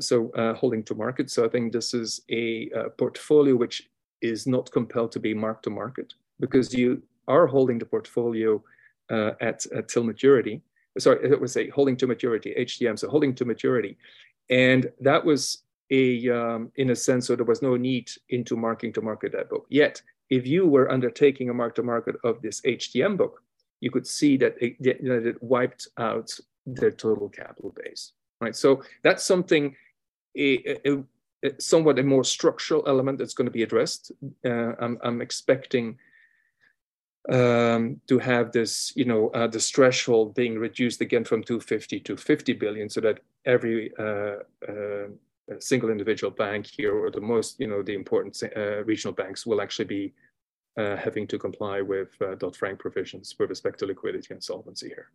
so 0.00 0.30
uh, 0.32 0.54
holding 0.54 0.82
to 0.84 0.94
market. 0.94 1.30
So 1.30 1.44
I 1.44 1.48
think 1.48 1.72
this 1.72 1.94
is 1.94 2.20
a, 2.30 2.70
a 2.74 2.90
portfolio 2.90 3.54
which 3.56 3.88
is 4.20 4.46
not 4.46 4.70
compelled 4.72 5.12
to 5.12 5.20
be 5.20 5.34
mark 5.34 5.62
to 5.62 5.70
market 5.70 6.14
because 6.38 6.74
you 6.74 7.02
are 7.28 7.46
holding 7.46 7.78
the 7.78 7.86
portfolio 7.86 8.62
uh, 9.10 9.32
at, 9.40 9.66
at 9.72 9.88
till 9.88 10.04
maturity. 10.04 10.62
Sorry, 10.98 11.30
it 11.30 11.40
was 11.40 11.56
a 11.56 11.68
holding 11.70 11.96
to 11.98 12.06
maturity, 12.06 12.54
HTM, 12.58 12.98
so 12.98 13.08
holding 13.08 13.34
to 13.36 13.44
maturity. 13.44 13.96
And 14.48 14.90
that 15.00 15.24
was 15.24 15.62
a, 15.90 16.28
um, 16.28 16.72
in 16.76 16.90
a 16.90 16.96
sense, 16.96 17.26
so 17.26 17.36
there 17.36 17.44
was 17.44 17.62
no 17.62 17.76
need 17.76 18.10
into 18.28 18.56
marking 18.56 18.92
to 18.94 19.02
market 19.02 19.32
that 19.32 19.48
book. 19.48 19.66
Yet, 19.68 20.02
if 20.30 20.46
you 20.46 20.66
were 20.66 20.90
undertaking 20.90 21.48
a 21.48 21.54
mark 21.54 21.74
to 21.76 21.82
market 21.82 22.16
of 22.24 22.40
this 22.42 22.60
HTM 22.62 23.16
book, 23.16 23.42
you 23.80 23.90
could 23.90 24.06
see 24.06 24.36
that 24.36 24.56
it, 24.60 25.02
know, 25.02 25.14
it 25.14 25.42
wiped 25.42 25.88
out 25.98 26.30
their 26.66 26.90
total 26.90 27.28
capital 27.28 27.74
base, 27.82 28.12
right? 28.40 28.56
So 28.56 28.82
that's 29.02 29.24
something. 29.24 29.76
It, 30.34 30.80
it, 30.84 31.04
somewhat 31.58 31.98
a 31.98 32.02
more 32.02 32.24
structural 32.24 32.84
element 32.86 33.18
that's 33.18 33.34
going 33.34 33.46
to 33.46 33.50
be 33.50 33.62
addressed. 33.62 34.12
Uh, 34.44 34.72
I'm, 34.78 34.98
I'm 35.02 35.22
expecting 35.22 35.96
um, 37.28 38.00
to 38.08 38.18
have 38.18 38.52
this, 38.52 38.92
you 38.96 39.04
know, 39.04 39.28
uh, 39.30 39.46
this 39.46 39.70
threshold 39.70 40.34
being 40.34 40.58
reduced 40.58 41.00
again 41.00 41.24
from 41.24 41.42
250 41.42 42.00
to 42.00 42.16
50 42.16 42.52
billion, 42.54 42.88
so 42.88 43.00
that 43.00 43.20
every 43.44 43.92
uh, 43.98 44.36
uh, 44.68 45.08
single 45.58 45.90
individual 45.90 46.30
bank 46.30 46.66
here, 46.66 46.94
or 46.94 47.10
the 47.10 47.20
most, 47.20 47.60
you 47.60 47.66
know, 47.66 47.82
the 47.82 47.94
important 47.94 48.42
uh, 48.56 48.84
regional 48.84 49.14
banks, 49.14 49.46
will 49.46 49.60
actually 49.60 49.84
be 49.84 50.12
having 50.76 51.26
to 51.26 51.38
comply 51.38 51.82
with 51.82 52.08
uh, 52.22 52.34
Dodd-Frank 52.36 52.78
provisions 52.78 53.34
with 53.38 53.50
respect 53.50 53.78
to 53.80 53.86
liquidity 53.86 54.32
and 54.32 54.42
solvency 54.42 54.88
here. 54.88 55.10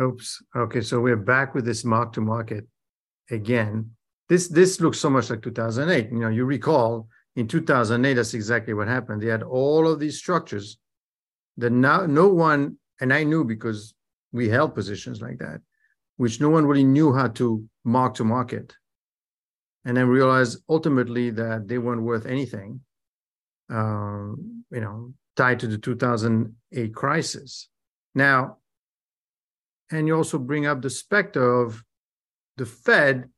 Oops. 0.00 0.42
Okay, 0.56 0.80
so 0.80 1.00
we're 1.00 1.16
back 1.16 1.54
with 1.54 1.64
this 1.64 1.84
mark 1.84 2.12
to 2.14 2.20
market 2.20 2.66
again. 3.30 3.90
This 4.28 4.48
this 4.48 4.80
looks 4.80 4.98
so 4.98 5.10
much 5.10 5.28
like 5.28 5.42
2008. 5.42 6.10
You 6.10 6.18
know, 6.18 6.28
you 6.28 6.44
recall 6.44 7.08
in 7.36 7.46
2008, 7.46 8.14
that's 8.14 8.34
exactly 8.34 8.74
what 8.74 8.88
happened. 8.88 9.20
They 9.22 9.26
had 9.26 9.42
all 9.42 9.86
of 9.86 10.00
these 10.00 10.18
structures 10.18 10.78
that 11.58 11.70
now 11.70 12.06
no 12.06 12.28
one, 12.28 12.78
and 13.00 13.12
I 13.12 13.24
knew 13.24 13.44
because 13.44 13.94
we 14.32 14.48
held 14.48 14.74
positions 14.74 15.20
like 15.20 15.38
that, 15.38 15.60
which 16.16 16.40
no 16.40 16.48
one 16.48 16.66
really 16.66 16.84
knew 16.84 17.12
how 17.12 17.28
to 17.28 17.64
mark 17.84 18.14
to 18.14 18.24
market. 18.24 18.74
And 19.84 19.96
then 19.96 20.08
realized 20.08 20.62
ultimately 20.68 21.30
that 21.30 21.66
they 21.66 21.78
weren't 21.78 22.02
worth 22.02 22.26
anything, 22.26 22.80
um, 23.70 24.64
you 24.70 24.80
know, 24.80 25.14
tied 25.36 25.60
to 25.60 25.66
the 25.66 25.78
2008 25.78 26.94
crisis. 26.94 27.68
Now, 28.14 28.58
and 29.90 30.06
you 30.06 30.16
also 30.16 30.38
bring 30.38 30.66
up 30.66 30.82
the 30.82 30.90
specter 30.90 31.62
of 31.62 31.82
the 32.56 32.66
Fed 32.66 33.28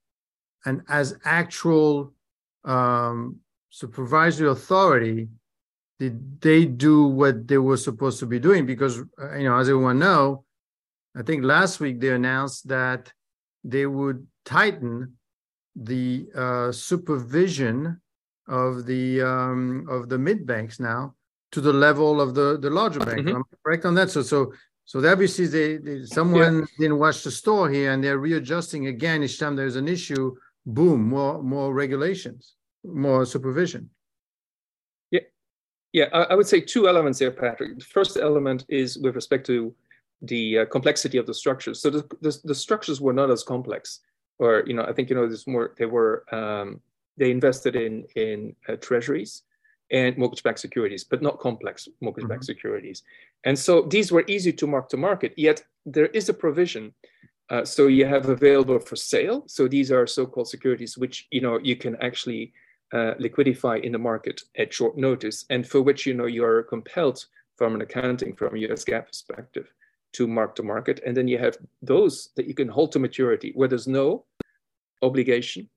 and 0.64 0.82
as 0.88 1.16
actual 1.24 2.12
um, 2.64 3.36
supervisory 3.70 4.48
authority 4.48 5.28
did 5.98 6.40
they 6.40 6.64
do 6.64 7.04
what 7.04 7.46
they 7.46 7.58
were 7.58 7.76
supposed 7.76 8.18
to 8.20 8.26
be 8.26 8.38
doing 8.38 8.66
because 8.66 9.00
uh, 9.20 9.36
you 9.36 9.44
know 9.44 9.56
as 9.56 9.68
everyone 9.68 9.98
know 9.98 10.44
i 11.16 11.22
think 11.22 11.42
last 11.42 11.80
week 11.80 12.00
they 12.00 12.10
announced 12.10 12.68
that 12.68 13.12
they 13.64 13.86
would 13.86 14.26
tighten 14.44 15.12
the 15.76 16.28
uh, 16.34 16.70
supervision 16.70 18.00
of 18.48 18.84
the 18.86 19.22
um, 19.22 19.86
of 19.88 20.08
the 20.08 20.18
mid 20.18 20.46
banks 20.46 20.78
now 20.80 21.14
to 21.52 21.60
the 21.60 21.72
level 21.72 22.20
of 22.20 22.34
the 22.34 22.58
the 22.58 22.70
larger 22.70 23.00
banks. 23.00 23.22
Mm-hmm. 23.22 23.36
I'm 23.36 23.44
correct 23.64 23.84
on 23.84 23.94
that. 23.94 24.10
So 24.10 24.22
so 24.22 24.52
so 24.92 25.10
obviously 25.10 25.46
they, 25.46 25.78
they 25.78 26.04
someone 26.04 26.58
yeah. 26.58 26.64
didn't 26.78 26.98
watch 26.98 27.24
the 27.24 27.30
store 27.30 27.70
here 27.70 27.92
and 27.92 28.04
they're 28.04 28.18
readjusting 28.18 28.88
again 28.88 29.22
each 29.22 29.38
time 29.38 29.56
there's 29.56 29.76
an 29.76 29.88
issue. 29.88 30.36
Boom, 30.66 31.08
more 31.08 31.42
more 31.42 31.72
regulations 31.72 32.56
more 32.84 33.24
supervision. 33.24 33.88
Yeah, 35.10 35.20
yeah, 35.94 36.08
I, 36.12 36.22
I, 36.24 36.34
would 36.34 36.46
say 36.46 36.60
two 36.60 36.88
elements 36.88 37.18
there, 37.18 37.30
Patrick. 37.30 37.78
The 37.78 37.84
first 37.84 38.18
element 38.18 38.66
is 38.68 38.98
with 38.98 39.14
respect 39.14 39.46
to 39.46 39.74
the 40.20 40.58
uh, 40.58 40.64
complexity 40.66 41.16
of 41.16 41.26
the 41.26 41.32
structures. 41.32 41.80
So 41.80 41.88
the, 41.88 42.02
the, 42.20 42.38
the, 42.44 42.54
structures 42.54 43.00
were 43.00 43.12
not 43.12 43.30
as 43.30 43.42
complex, 43.42 44.00
or 44.38 44.64
you 44.66 44.74
know, 44.74 44.84
I 44.84 44.92
think 44.92 45.08
you 45.08 45.16
know, 45.16 45.26
there's 45.26 45.46
more. 45.46 45.74
They 45.78 45.86
were 45.86 46.24
um, 46.34 46.80
they 47.16 47.30
invested 47.30 47.76
in 47.76 48.04
in 48.14 48.54
uh, 48.68 48.76
treasuries 48.76 49.42
and 49.92 50.16
mortgage-backed 50.16 50.58
securities, 50.58 51.04
but 51.04 51.22
not 51.22 51.38
complex 51.38 51.88
mortgage-backed 52.00 52.40
mm-hmm. 52.40 52.44
securities. 52.44 53.02
And 53.44 53.58
so 53.58 53.82
these 53.82 54.10
were 54.10 54.24
easy 54.26 54.52
to 54.52 54.66
mark 54.66 54.88
to 54.88 54.96
market. 54.96 55.34
Yet 55.36 55.62
there 55.86 56.06
is 56.06 56.28
a 56.28 56.34
provision 56.34 56.94
uh, 57.52 57.64
so 57.64 57.86
you 57.86 58.06
have 58.06 58.30
available 58.30 58.78
for 58.78 58.96
sale. 58.96 59.44
So 59.46 59.68
these 59.68 59.92
are 59.92 60.06
so-called 60.06 60.48
securities 60.48 60.96
which 60.96 61.28
you 61.30 61.42
know 61.42 61.58
you 61.62 61.76
can 61.76 61.96
actually 62.00 62.52
uh, 62.92 63.14
liquidify 63.20 63.82
in 63.82 63.92
the 63.92 63.98
market 63.98 64.42
at 64.56 64.72
short 64.72 64.96
notice, 64.96 65.44
and 65.50 65.66
for 65.66 65.82
which 65.82 66.06
you 66.06 66.14
know 66.14 66.26
you 66.26 66.44
are 66.44 66.62
compelled 66.62 67.24
from 67.56 67.74
an 67.74 67.82
accounting, 67.82 68.34
from 68.34 68.56
a 68.56 68.58
US 68.70 68.84
GAAP 68.84 69.06
perspective, 69.06 69.72
to 70.12 70.26
mark 70.26 70.54
to 70.56 70.62
market. 70.62 71.00
And 71.04 71.14
then 71.14 71.28
you 71.28 71.38
have 71.38 71.58
those 71.82 72.30
that 72.36 72.46
you 72.46 72.54
can 72.54 72.68
hold 72.68 72.92
to 72.92 72.98
maturity, 72.98 73.52
where 73.54 73.68
there's 73.68 73.88
no 73.88 74.24
obligation 75.02 75.68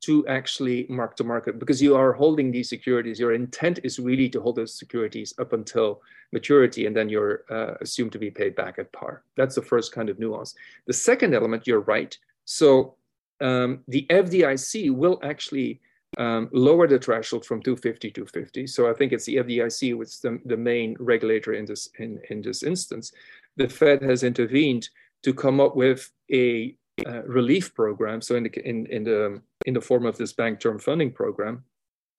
to 0.00 0.26
actually 0.26 0.86
mark 0.88 1.16
to 1.16 1.24
market 1.24 1.58
because 1.58 1.82
you 1.82 1.96
are 1.96 2.12
holding 2.12 2.50
these 2.50 2.68
securities. 2.68 3.18
Your 3.18 3.34
intent 3.34 3.80
is 3.84 3.98
really 3.98 4.28
to 4.30 4.40
hold 4.40 4.56
those 4.56 4.78
securities 4.78 5.34
up 5.38 5.52
until 5.52 6.02
maturity, 6.32 6.86
and 6.86 6.96
then 6.96 7.08
you're 7.08 7.44
uh, 7.50 7.74
assumed 7.80 8.12
to 8.12 8.18
be 8.18 8.30
paid 8.30 8.54
back 8.54 8.78
at 8.78 8.92
par. 8.92 9.22
That's 9.36 9.54
the 9.54 9.62
first 9.62 9.92
kind 9.92 10.08
of 10.08 10.18
nuance. 10.18 10.54
The 10.86 10.92
second 10.92 11.34
element, 11.34 11.66
you're 11.66 11.80
right. 11.80 12.16
So 12.44 12.96
um, 13.40 13.80
the 13.88 14.06
FDIC 14.10 14.94
will 14.94 15.18
actually 15.22 15.80
um, 16.18 16.48
lower 16.52 16.86
the 16.86 16.98
threshold 16.98 17.44
from 17.44 17.62
250 17.62 18.10
to 18.12 18.26
50. 18.26 18.66
So 18.66 18.88
I 18.88 18.94
think 18.94 19.12
it's 19.12 19.24
the 19.24 19.36
FDIC, 19.36 19.96
which 19.96 20.08
is 20.08 20.20
the, 20.20 20.38
the 20.44 20.56
main 20.56 20.96
regulator 20.98 21.54
in 21.54 21.64
this 21.64 21.88
in, 21.98 22.20
in 22.30 22.42
this 22.42 22.62
instance. 22.62 23.12
The 23.56 23.68
Fed 23.68 24.02
has 24.02 24.22
intervened 24.22 24.88
to 25.22 25.32
come 25.32 25.60
up 25.60 25.74
with 25.76 26.10
a 26.32 26.76
uh, 27.06 27.22
relief 27.24 27.74
program. 27.74 28.20
So 28.20 28.36
in 28.36 28.44
the 28.44 28.68
in, 28.68 28.86
in 28.86 29.04
the 29.04 29.42
in 29.66 29.74
the 29.74 29.80
form 29.80 30.06
of 30.06 30.16
this 30.16 30.32
bank 30.32 30.60
term 30.60 30.78
funding 30.78 31.12
program, 31.12 31.64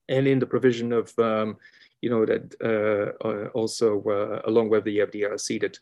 and 0.10 0.28
in 0.28 0.40
the 0.40 0.46
provision 0.46 0.92
of 0.92 1.18
um, 1.20 1.58
you 2.02 2.10
know 2.10 2.26
that 2.26 2.56
uh, 2.62 3.28
uh 3.28 3.48
also 3.54 4.04
uh, 4.04 4.42
along 4.50 4.70
with 4.70 4.84
the 4.84 5.00
FDIC 5.00 5.62
that 5.62 5.80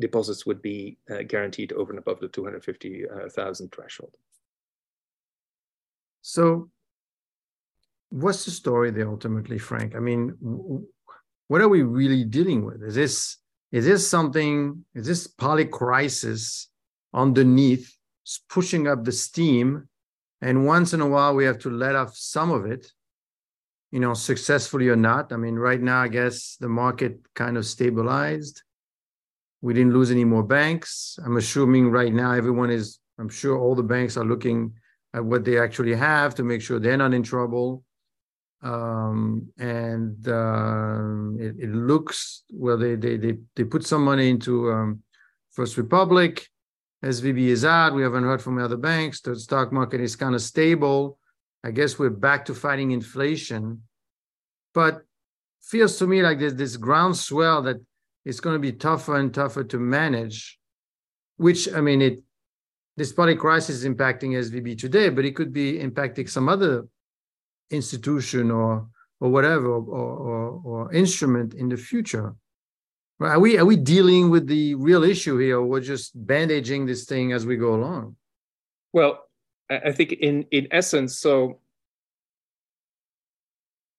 deposits 0.00 0.44
would 0.44 0.60
be 0.60 0.98
uh, 1.10 1.22
guaranteed 1.22 1.72
over 1.72 1.92
and 1.92 1.98
above 1.98 2.20
the 2.20 2.28
250,000 2.28 3.72
threshold. 3.72 4.16
So 6.20 6.70
what's 8.10 8.44
the 8.44 8.50
story 8.50 8.90
there 8.90 9.08
ultimately, 9.08 9.58
Frank? 9.58 9.94
I 9.94 10.00
mean, 10.00 10.36
what 11.48 11.60
are 11.60 11.68
we 11.68 11.82
really 11.82 12.24
dealing 12.24 12.64
with? 12.64 12.82
Is 12.82 12.94
this 12.94 13.38
is 13.72 13.84
this 13.84 14.08
something? 14.08 14.84
Is 14.94 15.06
this 15.06 15.26
polycrisis 15.26 16.66
underneath 17.12 17.96
pushing 18.48 18.86
up 18.88 19.04
the 19.04 19.12
steam, 19.12 19.88
and 20.40 20.66
once 20.66 20.92
in 20.92 21.00
a 21.00 21.06
while 21.06 21.34
we 21.34 21.44
have 21.44 21.58
to 21.60 21.70
let 21.70 21.94
off 21.94 22.16
some 22.16 22.50
of 22.50 22.66
it, 22.66 22.92
you 23.90 24.00
know, 24.00 24.14
successfully 24.14 24.88
or 24.88 24.96
not? 24.96 25.32
I 25.32 25.36
mean, 25.36 25.56
right 25.56 25.80
now 25.80 26.02
I 26.02 26.08
guess 26.08 26.56
the 26.60 26.68
market 26.68 27.20
kind 27.34 27.56
of 27.56 27.66
stabilized. 27.66 28.62
We 29.62 29.72
didn't 29.72 29.94
lose 29.94 30.10
any 30.10 30.24
more 30.24 30.42
banks. 30.42 31.18
I'm 31.24 31.36
assuming 31.36 31.90
right 31.90 32.12
now 32.12 32.32
everyone 32.32 32.70
is. 32.70 32.98
I'm 33.18 33.28
sure 33.28 33.56
all 33.56 33.76
the 33.76 33.82
banks 33.82 34.16
are 34.16 34.24
looking 34.24 34.72
at 35.14 35.24
what 35.24 35.44
they 35.44 35.58
actually 35.58 35.94
have 35.94 36.34
to 36.34 36.42
make 36.42 36.60
sure 36.60 36.80
they're 36.80 36.96
not 36.96 37.14
in 37.14 37.22
trouble 37.22 37.84
um, 38.64 39.46
and 39.58 40.26
uh, 40.26 41.36
it, 41.38 41.54
it, 41.58 41.70
looks 41.70 42.44
well. 42.50 42.78
They, 42.78 42.96
they 42.96 43.18
they 43.18 43.36
they 43.54 43.64
put 43.64 43.84
some 43.86 44.02
money 44.02 44.30
into 44.30 44.72
um, 44.72 45.02
First 45.52 45.76
Republic. 45.76 46.48
SVB 47.04 47.48
is 47.48 47.64
out. 47.64 47.94
We 47.94 48.02
haven't 48.02 48.24
heard 48.24 48.40
from 48.40 48.58
other 48.58 48.78
banks. 48.78 49.20
The 49.20 49.36
stock 49.36 49.72
market 49.72 50.00
is 50.00 50.16
kind 50.16 50.34
of 50.34 50.40
stable. 50.40 51.18
I 51.62 51.70
guess 51.70 51.98
we're 51.98 52.10
back 52.10 52.46
to 52.46 52.54
fighting 52.54 52.92
inflation, 52.92 53.82
but 54.72 55.02
feels 55.62 55.98
to 55.98 56.06
me 56.06 56.22
like 56.22 56.38
there's 56.38 56.54
this 56.54 56.76
groundswell 56.76 57.62
that 57.62 57.76
it's 58.24 58.40
going 58.40 58.54
to 58.54 58.60
be 58.60 58.72
tougher 58.72 59.16
and 59.16 59.32
tougher 59.32 59.64
to 59.64 59.78
manage. 59.78 60.58
Which 61.36 61.72
I 61.72 61.80
mean, 61.80 62.00
it 62.00 62.22
this 62.96 63.12
poly 63.12 63.36
crisis 63.36 63.76
is 63.76 63.84
impacting 63.84 64.30
SVB 64.30 64.78
today, 64.78 65.08
but 65.10 65.24
it 65.24 65.34
could 65.34 65.52
be 65.52 65.78
impacting 65.78 66.28
some 66.28 66.48
other 66.48 66.86
institution 67.70 68.50
or 68.50 68.86
or 69.20 69.30
whatever 69.30 69.66
or, 69.66 69.82
or, 69.82 70.62
or 70.64 70.92
instrument 70.92 71.54
in 71.54 71.68
the 71.68 71.76
future. 71.76 72.34
Are 73.24 73.40
we 73.40 73.58
are 73.58 73.64
we 73.64 73.76
dealing 73.76 74.30
with 74.30 74.46
the 74.46 74.74
real 74.74 75.02
issue 75.02 75.38
here, 75.38 75.58
or 75.58 75.64
we're 75.64 75.80
just 75.80 76.12
bandaging 76.26 76.86
this 76.86 77.04
thing 77.04 77.32
as 77.32 77.46
we 77.46 77.56
go 77.56 77.74
along? 77.74 78.16
Well, 78.92 79.24
I 79.70 79.92
think 79.92 80.12
in 80.12 80.46
in 80.50 80.68
essence, 80.70 81.18
so 81.18 81.60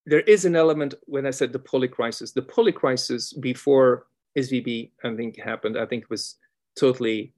there 0.05 0.21
is 0.21 0.45
an 0.45 0.55
element 0.55 0.93
when 1.05 1.25
I 1.25 1.31
said 1.31 1.51
the 1.51 1.59
poly 1.59 1.87
crisis. 1.87 2.31
The 2.31 2.43
poly 2.43 2.71
crisis 2.71 3.33
before 3.33 4.05
SVB, 4.37 4.91
I 5.03 5.15
think 5.15 5.39
happened. 5.39 5.77
I 5.77 5.85
think 5.85 6.03
it 6.03 6.09
was 6.09 6.35
totally 6.79 7.33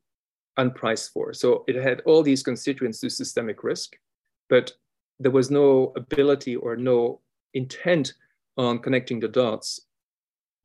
unpriced 0.59 1.13
for. 1.13 1.33
So 1.33 1.63
it 1.67 1.75
had 1.75 2.01
all 2.05 2.23
these 2.23 2.43
constituents 2.43 2.99
to 2.99 3.09
systemic 3.09 3.63
risk, 3.63 3.97
but 4.49 4.73
there 5.19 5.31
was 5.31 5.49
no 5.49 5.93
ability 5.95 6.55
or 6.55 6.75
no 6.75 7.21
intent 7.53 8.13
on 8.57 8.79
connecting 8.79 9.19
the 9.19 9.27
dots 9.27 9.81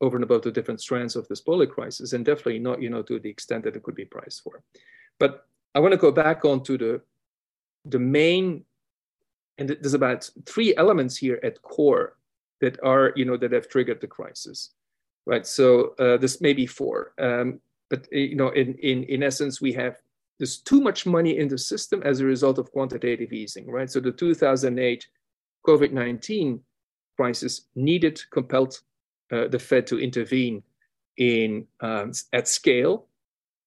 over 0.03 0.17
and 0.17 0.23
above 0.23 0.41
the 0.41 0.51
different 0.51 0.81
strands 0.81 1.15
of 1.15 1.27
this 1.27 1.41
poly 1.41 1.65
crisis, 1.65 2.11
and 2.13 2.25
definitely 2.25 2.59
not, 2.59 2.81
you 2.81 2.89
know, 2.89 3.01
to 3.03 3.19
the 3.19 3.29
extent 3.29 3.63
that 3.63 3.75
it 3.75 3.83
could 3.83 3.95
be 3.95 4.05
priced 4.05 4.41
for. 4.43 4.61
But 5.19 5.47
I 5.73 5.79
want 5.79 5.93
to 5.93 5.97
go 5.97 6.11
back 6.11 6.43
on 6.45 6.63
to 6.63 6.77
the 6.77 7.01
the 7.85 7.99
main, 7.99 8.65
and 9.57 9.69
there's 9.69 9.93
about 9.93 10.29
three 10.45 10.75
elements 10.75 11.17
here 11.17 11.39
at 11.43 11.61
core 11.61 12.17
that 12.61 12.77
are, 12.83 13.11
you 13.15 13.25
know, 13.25 13.37
that 13.37 13.51
have 13.51 13.67
triggered 13.67 14.01
the 14.01 14.07
crisis, 14.07 14.71
right? 15.25 15.45
So 15.45 15.95
uh, 15.99 16.17
this 16.17 16.39
may 16.39 16.53
be 16.53 16.65
four, 16.65 17.13
um, 17.17 17.59
but 17.89 18.07
you 18.11 18.35
know, 18.35 18.49
in 18.49 18.75
in 18.75 19.03
in 19.03 19.23
essence, 19.23 19.61
we 19.61 19.73
have 19.73 19.95
there's 20.37 20.57
too 20.57 20.81
much 20.81 21.05
money 21.05 21.37
in 21.37 21.47
the 21.47 21.57
system 21.57 22.01
as 22.03 22.19
a 22.19 22.25
result 22.25 22.57
of 22.57 22.71
quantitative 22.71 23.31
easing, 23.31 23.69
right? 23.69 23.89
So 23.89 23.99
the 23.99 24.11
2008 24.11 25.07
COVID-19 25.65 26.59
crisis 27.15 27.67
needed, 27.75 28.21
compelled 28.31 28.79
uh, 29.31 29.47
the 29.47 29.59
Fed 29.59 29.87
to 29.87 29.99
intervene 29.99 30.63
in 31.17 31.67
um, 31.81 32.11
at 32.31 32.47
scale. 32.47 33.07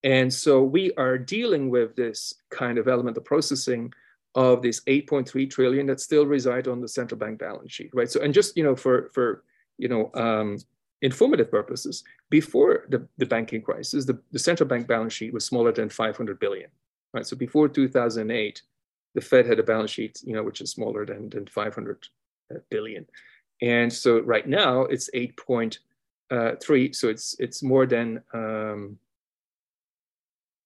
And 0.05 0.33
so 0.33 0.63
we 0.63 0.93
are 0.93 1.19
dealing 1.19 1.71
with 1.71 1.97
this 1.97 2.35
kind 2.51 2.79
of 2.79 2.89
element 2.89 3.17
of 3.17 3.25
processing 3.25 3.93
of 4.35 4.63
this 4.63 4.81
8.3 4.83 5.51
trillion 5.51 5.87
that 5.87 6.01
still 6.01 6.27
reside 6.27 6.69
on 6.69 6.81
the 6.81 6.89
central 6.89 7.19
bank 7.19 7.39
balance 7.39 7.73
sheet, 7.73 7.91
right? 7.95 8.11
So, 8.11 8.21
and 8.21 8.35
just, 8.35 8.57
you 8.57 8.63
know, 8.63 8.77
for, 8.77 9.11
for 9.15 9.43
you 9.79 9.89
know, 9.89 10.11
um, 10.15 10.59
informative 11.03 11.51
purposes, 11.51 12.05
before 12.31 12.85
the, 12.91 13.07
the 13.17 13.27
banking 13.27 13.63
crisis, 13.63 14.05
the, 14.05 14.19
the 14.33 14.39
central 14.39 14.69
bank 14.69 14.87
balance 14.87 15.15
sheet 15.15 15.33
was 15.33 15.45
smaller 15.47 15.73
than 15.73 15.89
500 15.89 16.39
billion, 16.39 16.69
right? 17.15 17.27
So 17.27 17.37
before 17.37 17.69
2008, 17.69 18.63
the 19.15 19.21
Fed 19.23 19.47
had 19.47 19.59
a 19.59 19.63
balance 19.63 19.91
sheet, 19.91 20.21
you 20.25 20.35
know, 20.35 20.43
which 20.43 20.61
is 20.61 20.71
smaller 20.71 21.07
than, 21.07 21.31
than 21.31 21.47
500 21.47 22.07
uh, 22.55 22.59
billion. 22.71 23.07
And 23.63 23.93
so 23.93 24.21
right 24.21 24.47
now 24.47 24.83
it's 24.83 25.11
8.3, 25.15 25.79
uh, 26.31 26.93
so 26.93 27.09
it's, 27.09 27.37
it's 27.39 27.63
more 27.63 27.87
than, 27.87 28.23
um, 28.35 28.99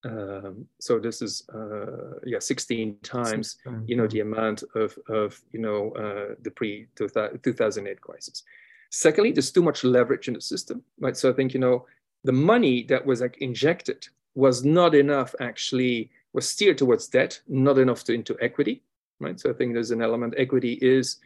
um, 0.03 0.67
so 0.81 0.99
this 0.99 1.21
is 1.21 1.47
uh, 1.55 2.19
yeah 2.25 2.39
16 2.39 2.97
times 3.03 3.59
you 3.85 3.97
know 3.97 4.07
the 4.07 4.21
amount 4.21 4.63
of 4.75 4.99
of 5.11 5.39
you 5.53 5.61
know 5.61 5.91
uh, 5.91 6.37
the 6.41 6.51
pre 6.51 6.87
2008 6.97 8.01
crisis 8.01 8.43
Secondly, 8.91 9.31
there's 9.33 9.53
too 9.53 9.63
much 9.63 9.85
leverage 9.85 10.27
in 10.27 10.35
the 10.35 10.41
system, 10.41 10.83
right? 10.99 11.17
So 11.17 11.31
I 11.31 11.33
think, 11.33 11.55
you 11.55 11.61
know, 11.61 11.87
the 12.25 12.33
money 12.33 12.83
that 12.85 13.07
was 13.07 13.21
like 13.21 13.39
injected 13.39 14.09
was 14.35 14.65
not 14.65 14.95
enough 14.95 15.35
actually, 15.41 16.11
was 16.33 16.49
steered 16.49 16.79
towards 16.79 17.07
debt, 17.07 17.41
not 17.49 17.79
enough 17.79 18.05
to 18.05 18.13
into 18.13 18.37
equity, 18.41 18.83
right? 19.21 19.39
So 19.39 19.51
I 19.51 19.53
think 19.53 19.75
there's 19.75 19.93
an 19.93 20.03
element, 20.03 20.35
equity 20.37 20.75
is 20.83 21.19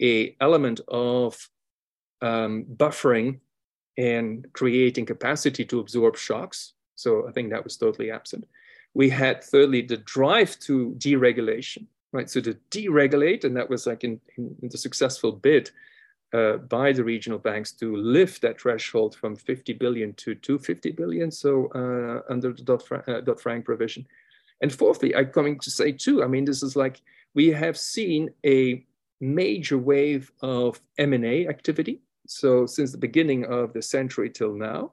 a 0.00 0.36
element 0.40 0.80
of 0.88 1.48
um, 2.22 2.64
buffering 2.76 3.40
and 3.98 4.46
creating 4.52 5.06
capacity 5.06 5.64
to 5.66 5.80
absorb 5.80 6.16
shocks. 6.16 6.72
So 6.94 7.28
I 7.28 7.32
think 7.32 7.50
that 7.50 7.64
was 7.64 7.76
totally 7.76 8.10
absent. 8.10 8.46
We 8.94 9.08
had 9.08 9.42
thirdly 9.44 9.82
the 9.82 9.98
drive 9.98 10.58
to 10.60 10.94
deregulation, 10.98 11.86
right? 12.12 12.28
So 12.28 12.40
to 12.40 12.56
deregulate, 12.70 13.44
and 13.44 13.56
that 13.56 13.68
was 13.68 13.86
like 13.86 14.04
in, 14.04 14.20
in, 14.36 14.68
the 14.68 14.78
successful 14.78 15.32
bid 15.32 15.70
uh, 16.32 16.56
by 16.56 16.92
the 16.92 17.04
regional 17.04 17.38
banks 17.38 17.72
to 17.72 17.96
lift 17.96 18.42
that 18.42 18.60
threshold 18.60 19.14
from 19.14 19.36
50 19.36 19.72
billion 19.74 20.12
to 20.14 20.34
250 20.34 20.92
billion, 20.92 21.30
so 21.30 21.68
uh, 21.74 22.32
under 22.32 22.52
the 22.52 23.04
uh, 23.06 23.20
Dodd-Frank 23.20 23.64
provision. 23.64 24.06
And 24.60 24.72
fourthly, 24.72 25.14
I'm 25.14 25.26
coming 25.26 25.58
to 25.60 25.70
say 25.70 25.92
too, 25.92 26.22
I 26.22 26.26
mean, 26.26 26.44
this 26.44 26.62
is 26.62 26.76
like, 26.76 27.00
we 27.34 27.48
have 27.48 27.78
seen 27.78 28.30
a 28.44 28.84
major 29.20 29.78
wave 29.78 30.32
of 30.42 30.80
M&A 30.98 31.46
activity. 31.48 32.02
So 32.26 32.66
since 32.66 32.92
the 32.92 32.98
beginning 32.98 33.44
of 33.44 33.72
the 33.72 33.82
century 33.82 34.30
till 34.30 34.54
now, 34.54 34.92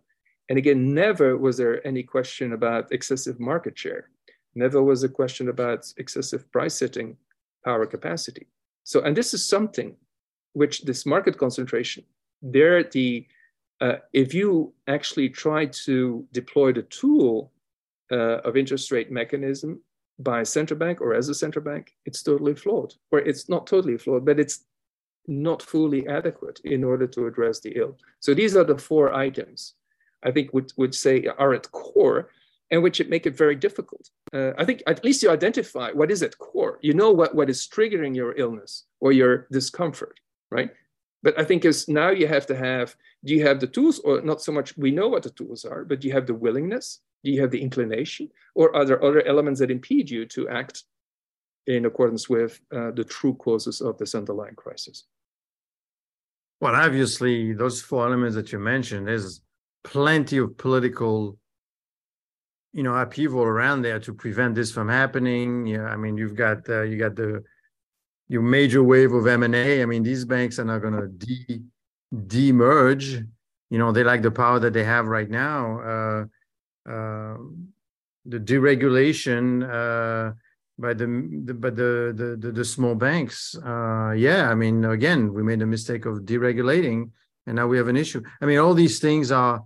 and 0.50 0.58
again, 0.58 0.94
never 0.94 1.38
was 1.38 1.58
there 1.58 1.86
any 1.86 2.04
question 2.04 2.54
about 2.54 2.92
excessive 2.92 3.40
market 3.40 3.78
share. 3.78 4.10
Never 4.56 4.82
was 4.82 5.04
a 5.04 5.10
question 5.10 5.50
about 5.50 5.92
excessive 5.98 6.50
price 6.52 6.76
setting 6.76 7.18
power 7.66 7.86
capacity. 7.86 8.48
So, 8.84 9.02
and 9.02 9.16
this 9.16 9.34
is 9.34 9.48
something 9.48 9.96
which 10.54 10.84
this 10.84 11.06
market 11.06 11.38
concentration, 11.38 12.04
there 12.42 12.84
the 12.84 13.28
uh, 13.80 13.98
if 14.14 14.34
you 14.34 14.74
actually 14.88 15.30
try 15.30 15.66
to 15.66 16.26
deploy 16.32 16.74
the 16.74 16.82
tool 16.84 17.52
uh, 18.12 18.40
of 18.48 18.58
interest 18.58 18.92
rate 18.92 19.12
mechanism 19.12 19.82
by 20.20 20.44
central 20.44 20.80
bank 20.80 21.02
or 21.02 21.14
as 21.14 21.30
a 21.30 21.36
central 21.36 21.64
bank, 21.64 21.94
it's 22.06 22.24
totally 22.24 22.56
flawed, 22.56 22.94
or 23.12 23.20
it's 23.20 23.50
not 23.50 23.68
totally 23.68 23.98
flawed, 23.98 24.26
but 24.26 24.40
it's 24.40 24.66
not 25.28 25.62
fully 25.62 26.08
adequate 26.08 26.60
in 26.64 26.84
order 26.84 27.06
to 27.06 27.28
address 27.28 27.60
the 27.60 27.74
ill. 27.76 27.98
So 28.20 28.34
these 28.34 28.56
are 28.56 28.64
the 28.64 28.78
four 28.78 29.14
items 29.14 29.74
I 30.24 30.32
think 30.32 30.54
would, 30.54 30.74
would 30.78 30.96
say 30.96 31.26
are 31.38 31.54
at 31.54 31.72
core 31.72 32.30
and 32.72 32.82
which 32.82 33.06
make 33.08 33.26
it 33.26 33.38
very 33.38 33.56
difficult. 33.56 34.10
Uh, 34.34 34.52
I 34.58 34.66
think 34.66 34.82
at 34.88 35.04
least 35.06 35.22
you 35.22 35.30
identify 35.30 35.92
what 35.92 36.12
is 36.12 36.24
at 36.24 36.38
core. 36.38 36.80
You 36.82 36.94
know 36.94 37.12
what, 37.12 37.36
what 37.36 37.50
is 37.50 37.68
triggering 37.68 38.16
your 38.16 38.34
illness 38.36 38.86
or 39.00 39.12
your 39.12 39.48
discomfort 39.52 40.20
right? 40.52 40.72
But 41.24 41.40
I 41.40 41.44
think 41.44 41.66
is 41.66 41.88
now 41.88 42.10
you 42.10 42.28
have 42.28 42.46
to 42.48 42.56
have, 42.56 42.96
do 43.26 43.34
you 43.34 43.46
have 43.46 43.60
the 43.60 43.68
tools 43.68 44.00
or 44.00 44.22
not 44.22 44.42
so 44.42 44.52
much, 44.52 44.78
we 44.78 44.92
know 44.92 45.08
what 45.08 45.24
the 45.24 45.32
tools 45.32 45.66
are, 45.66 45.84
but 45.84 46.00
do 46.00 46.08
you 46.08 46.14
have 46.14 46.28
the 46.28 46.34
willingness? 46.34 47.02
Do 47.24 47.32
you 47.32 47.42
have 47.42 47.52
the 47.52 47.62
inclination? 47.62 48.30
Or 48.56 48.76
are 48.76 48.86
there 48.86 49.04
other 49.04 49.26
elements 49.26 49.60
that 49.60 49.72
impede 49.72 50.10
you 50.10 50.26
to 50.28 50.50
act 50.50 50.84
in 51.66 51.86
accordance 51.86 52.30
with 52.30 52.62
uh, 52.74 52.92
the 52.92 53.04
true 53.04 53.34
causes 53.34 53.82
of 53.82 53.98
this 53.98 54.16
underlying 54.16 54.56
crisis? 54.56 55.06
Well, 56.62 56.76
obviously, 56.76 57.54
those 57.54 57.82
four 57.82 58.06
elements 58.06 58.36
that 58.36 58.52
you 58.52 58.60
mentioned, 58.60 59.08
there's 59.08 59.42
plenty 59.84 60.38
of 60.38 60.58
political, 60.58 61.38
you 62.74 62.84
know, 62.84 62.96
upheaval 62.96 63.42
around 63.42 63.82
there 63.82 64.00
to 64.00 64.14
prevent 64.14 64.56
this 64.56 64.72
from 64.72 64.90
happening. 64.90 65.68
Yeah, 65.68 65.86
I 65.86 65.98
mean, 65.98 66.18
you've 66.18 66.36
got 66.36 66.68
uh, 66.70 66.82
you 66.82 66.98
got 66.98 67.16
the 67.16 67.44
your 68.30 68.42
major 68.42 68.84
wave 68.84 69.14
of 69.14 69.28
M&A. 69.28 69.82
I 69.82 69.86
mean, 69.86 70.04
these 70.04 70.26
banks 70.26 70.60
are 70.60 70.66
not 70.66 70.80
going 70.80 70.94
to 70.94 71.08
de 71.08 71.62
de-merge. 72.28 73.24
You 73.70 73.78
know, 73.78 73.92
they 73.92 74.04
like 74.04 74.22
the 74.22 74.32
power 74.32 74.60
that 74.60 74.74
they 74.74 74.84
have 74.84 75.08
right 75.08 75.30
now. 75.30 75.80
Uh, 75.80 76.90
uh, 76.90 77.38
the 78.26 78.40
deregulation 78.40 79.64
uh, 79.64 80.34
by 80.78 80.94
the, 80.94 81.06
the 81.46 81.54
by 81.54 81.70
the, 81.70 82.14
the 82.16 82.38
the, 82.40 82.52
the 82.52 82.66
small 82.66 82.96
banks. 82.96 83.56
Uh, 83.58 84.12
yeah, 84.12 84.50
I 84.50 84.56
mean, 84.56 84.86
again, 84.86 85.34
we 85.34 85.44
made 85.44 85.60
the 85.60 85.66
mistake 85.66 86.06
of 86.06 86.20
deregulating, 86.20 87.10
and 87.46 87.56
now 87.56 87.68
we 87.68 87.78
have 87.78 87.88
an 87.88 87.98
issue. 87.98 88.22
I 88.42 88.46
mean, 88.46 88.60
all 88.60 88.74
these 88.74 89.00
things 89.00 89.32
are 89.32 89.64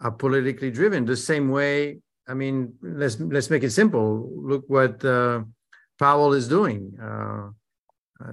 are 0.00 0.12
politically 0.12 0.70
driven. 0.70 1.04
The 1.04 1.16
same 1.16 1.48
way. 1.48 1.98
I 2.26 2.34
mean, 2.34 2.74
let's 2.80 3.20
let's 3.20 3.50
make 3.50 3.62
it 3.62 3.70
simple. 3.70 4.30
Look 4.34 4.64
what 4.68 5.04
uh, 5.04 5.42
Powell 5.98 6.32
is 6.32 6.48
doing. 6.48 6.96
Uh, 7.00 7.50
uh 8.24 8.32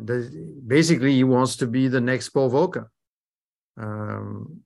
basically, 0.66 1.14
he 1.14 1.24
wants 1.24 1.56
to 1.58 1.68
be 1.68 1.88
the 1.88 2.02
next 2.02 2.30
Paul 2.30 2.52
Volcker, 2.52 2.88
um, 3.78 4.62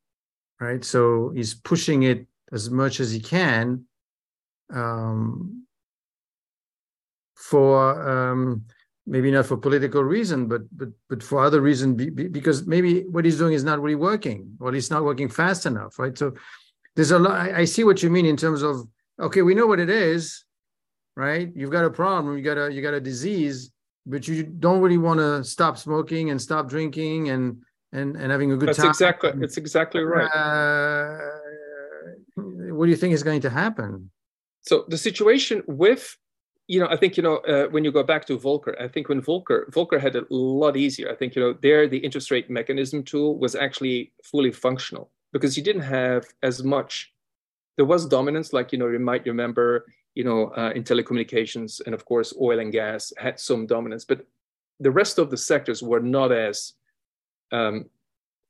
right? 0.59 0.83
So 0.83 1.31
he's 1.35 1.53
pushing 1.53 2.03
it 2.03 2.27
as 2.51 2.69
much 2.69 2.99
as 2.99 3.11
he 3.11 3.19
can 3.19 3.85
um, 4.73 5.65
for 7.35 8.31
um, 8.31 8.63
maybe 9.05 9.31
not 9.31 9.45
for 9.45 9.57
political 9.57 10.03
reason, 10.03 10.47
but 10.47 10.61
but 10.71 10.89
but 11.09 11.21
for 11.21 11.43
other 11.43 11.61
reason, 11.61 11.95
be, 11.95 12.09
be, 12.09 12.27
because 12.27 12.65
maybe 12.65 13.03
what 13.03 13.25
he's 13.25 13.37
doing 13.37 13.53
is 13.53 13.63
not 13.63 13.81
really 13.81 13.95
working, 13.95 14.57
or 14.59 14.73
he's 14.73 14.91
not 14.91 15.03
working 15.03 15.29
fast 15.29 15.65
enough, 15.65 15.99
right? 15.99 16.17
So 16.17 16.33
there's 16.95 17.11
a 17.11 17.19
lot. 17.19 17.33
I, 17.33 17.59
I 17.59 17.65
see 17.65 17.83
what 17.83 18.01
you 18.01 18.09
mean 18.09 18.25
in 18.25 18.37
terms 18.37 18.61
of 18.61 18.87
okay, 19.19 19.41
we 19.41 19.55
know 19.55 19.67
what 19.67 19.79
it 19.79 19.89
is 19.89 20.43
right? 21.15 21.51
You've 21.55 21.71
got 21.71 21.85
a 21.85 21.89
problem, 21.89 22.37
you 22.37 22.43
got 22.43 22.57
a 22.57 22.71
you 22.71 22.81
got 22.81 22.93
a 22.93 23.01
disease, 23.01 23.71
but 24.05 24.27
you 24.27 24.43
don't 24.43 24.81
really 24.81 24.97
want 24.97 25.19
to 25.19 25.43
stop 25.43 25.77
smoking 25.77 26.29
and 26.29 26.41
stop 26.41 26.69
drinking 26.69 27.29
and 27.29 27.61
and 27.91 28.15
and 28.15 28.31
having 28.31 28.51
a 28.51 28.57
good 28.57 28.69
That's 28.69 28.79
time. 28.79 28.89
exactly 28.89 29.31
it's 29.41 29.57
exactly 29.57 30.01
right. 30.01 30.29
Uh, 30.33 31.17
what 32.73 32.85
do 32.85 32.91
you 32.91 32.97
think 32.97 33.13
is 33.13 33.23
going 33.23 33.41
to 33.41 33.49
happen? 33.49 34.11
So 34.61 34.85
the 34.87 34.97
situation 34.97 35.63
with 35.67 36.17
you 36.67 36.79
know, 36.79 36.87
I 36.89 36.97
think 36.97 37.15
you 37.15 37.23
know 37.23 37.37
uh, 37.37 37.67
when 37.67 37.83
you 37.83 37.91
go 37.91 38.03
back 38.03 38.25
to 38.25 38.37
Volcker, 38.37 38.79
I 38.81 38.87
think 38.87 39.07
when 39.07 39.21
Volcker 39.21 39.69
Volcker 39.69 40.01
had 40.01 40.15
it 40.15 40.25
a 40.29 40.33
lot 40.33 40.75
easier. 40.75 41.11
I 41.11 41.15
think 41.15 41.35
you 41.35 41.41
know 41.41 41.53
there 41.61 41.87
the 41.87 41.97
interest 41.97 42.31
rate 42.31 42.49
mechanism 42.49 43.03
tool 43.03 43.37
was 43.37 43.55
actually 43.55 44.11
fully 44.23 44.51
functional 44.51 45.11
because 45.31 45.55
you 45.57 45.63
didn't 45.63 45.83
have 45.83 46.25
as 46.41 46.63
much. 46.63 47.13
There 47.77 47.85
was 47.85 48.07
dominance, 48.07 48.51
like 48.51 48.71
you 48.71 48.79
know 48.79 48.87
you 48.87 48.99
might 48.99 49.25
remember 49.25 49.85
you 50.15 50.23
know, 50.23 50.47
uh, 50.57 50.71
in 50.75 50.83
telecommunications 50.83 51.81
and 51.85 51.93
of 51.93 52.05
course 52.05 52.33
oil 52.41 52.59
and 52.59 52.71
gas 52.71 53.13
had 53.17 53.39
some 53.39 53.67
dominance, 53.67 54.05
but 54.05 54.25
the 54.79 54.91
rest 54.91 55.19
of 55.19 55.29
the 55.29 55.37
sectors 55.37 55.83
were 55.83 55.99
not 55.99 56.31
as 56.31 56.73
um, 57.51 57.85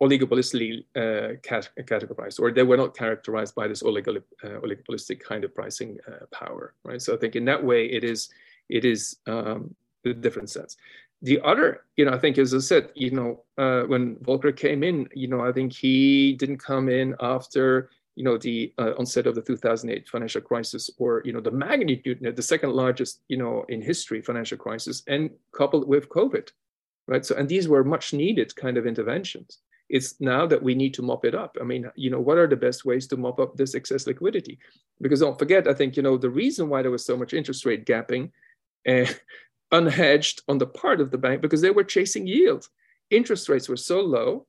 oligopolistically 0.01 0.83
uh, 0.95 1.35
categorized, 1.41 2.39
or 2.39 2.51
they 2.51 2.63
were 2.63 2.77
not 2.77 2.95
characterized 2.95 3.55
by 3.55 3.67
this 3.67 3.81
uh, 3.81 3.85
oligopolistic 3.85 5.19
kind 5.19 5.43
of 5.43 5.53
pricing 5.55 5.97
uh, 6.07 6.25
power, 6.31 6.73
right? 6.83 7.01
So 7.01 7.13
I 7.13 7.17
think 7.17 7.35
in 7.35 7.45
that 7.45 7.63
way 7.63 7.85
it 7.85 8.03
is 8.03 8.29
it 8.69 8.83
is 8.83 9.17
um, 9.27 9.75
a 10.05 10.13
different 10.13 10.49
sense. 10.49 10.77
The 11.21 11.39
other, 11.41 11.81
you 11.95 12.05
know, 12.05 12.11
I 12.11 12.19
think 12.19 12.37
as 12.37 12.53
I 12.53 12.59
said, 12.59 12.89
you 12.93 13.11
know, 13.11 13.43
uh, 13.57 13.83
when 13.83 14.15
Volcker 14.17 14.55
came 14.55 14.83
in, 14.83 15.07
you 15.13 15.27
know, 15.27 15.41
I 15.41 15.51
think 15.51 15.71
he 15.73 16.33
didn't 16.33 16.57
come 16.57 16.89
in 16.89 17.15
after 17.19 17.89
you 18.15 18.23
know, 18.23 18.37
the 18.37 18.73
uh, 18.77 18.93
onset 18.97 19.27
of 19.27 19.35
the 19.35 19.41
2008 19.41 20.07
financial 20.07 20.41
crisis, 20.41 20.89
or 20.97 21.21
you 21.25 21.33
know, 21.33 21.41
the 21.41 21.51
magnitude, 21.51 22.19
the 22.35 22.41
second 22.41 22.71
largest, 22.71 23.21
you 23.27 23.37
know, 23.37 23.65
in 23.67 23.81
history 23.81 24.21
financial 24.21 24.57
crisis, 24.57 25.03
and 25.07 25.29
coupled 25.51 25.87
with 25.87 26.09
COVID, 26.09 26.49
right? 27.07 27.25
So, 27.25 27.35
and 27.35 27.47
these 27.47 27.67
were 27.67 27.83
much 27.83 28.13
needed 28.13 28.55
kind 28.55 28.77
of 28.77 28.87
interventions. 28.87 29.59
It's 29.89 30.19
now 30.19 30.47
that 30.47 30.63
we 30.63 30.73
need 30.73 30.93
to 30.95 31.03
mop 31.03 31.25
it 31.25 31.35
up. 31.35 31.57
I 31.61 31.63
mean, 31.63 31.91
you 31.95 32.09
know, 32.09 32.19
what 32.19 32.37
are 32.37 32.47
the 32.47 32.55
best 32.55 32.85
ways 32.85 33.05
to 33.07 33.17
mop 33.17 33.39
up 33.39 33.55
this 33.55 33.75
excess 33.75 34.07
liquidity? 34.07 34.57
Because 34.99 35.19
don't 35.19 35.37
forget, 35.37 35.67
I 35.67 35.73
think, 35.73 35.95
you 35.95 36.01
know, 36.01 36.17
the 36.17 36.29
reason 36.29 36.69
why 36.69 36.81
there 36.81 36.91
was 36.91 37.05
so 37.05 37.15
much 37.15 37.33
interest 37.33 37.65
rate 37.65 37.85
gapping 37.85 38.31
unhedged 38.87 40.41
on 40.47 40.57
the 40.57 40.65
part 40.65 41.01
of 41.01 41.11
the 41.11 41.17
bank, 41.17 41.41
because 41.41 41.61
they 41.61 41.69
were 41.69 41.83
chasing 41.83 42.25
yield. 42.25 42.67
Interest 43.11 43.47
rates 43.49 43.69
were 43.69 43.77
so 43.77 44.01
low. 44.01 44.47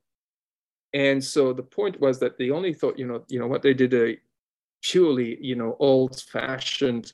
And 0.97 1.23
so 1.23 1.53
the 1.53 1.61
point 1.61 2.01
was 2.01 2.17
that 2.21 2.39
they 2.39 2.49
only 2.49 2.73
thought, 2.73 2.97
you 2.97 3.05
know, 3.05 3.23
you 3.27 3.39
know 3.39 3.45
what 3.45 3.61
they 3.61 3.75
did 3.75 3.93
a 3.93 4.17
purely, 4.81 5.37
you 5.39 5.55
know, 5.55 5.77
old 5.79 6.19
fashioned 6.19 7.13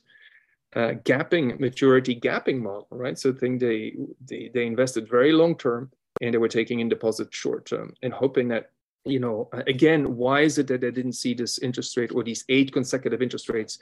uh, 0.74 0.94
gapping 1.04 1.60
maturity 1.60 2.16
gapping 2.18 2.62
model, 2.62 2.88
right? 2.92 3.20
So 3.20 3.32
I 3.32 3.34
think 3.34 3.60
they, 3.60 3.94
they 4.30 4.50
they 4.54 4.66
invested 4.66 5.10
very 5.10 5.34
long 5.34 5.58
term 5.58 5.92
and 6.22 6.34
they 6.34 6.38
were 6.38 6.48
taking 6.60 6.80
in 6.80 6.88
deposits 6.88 7.36
short 7.36 7.66
term 7.66 7.94
and 8.04 8.14
hoping 8.14 8.48
that 8.54 8.72
you 9.04 9.20
know 9.20 9.50
again 9.68 10.16
why 10.16 10.40
is 10.42 10.58
it 10.58 10.68
that 10.68 10.80
they 10.80 10.92
didn't 10.92 11.20
see 11.24 11.34
this 11.34 11.60
interest 11.60 11.98
rate 11.98 12.14
or 12.16 12.24
these 12.24 12.46
eight 12.48 12.72
consecutive 12.72 13.22
interest 13.22 13.50
rates 13.50 13.80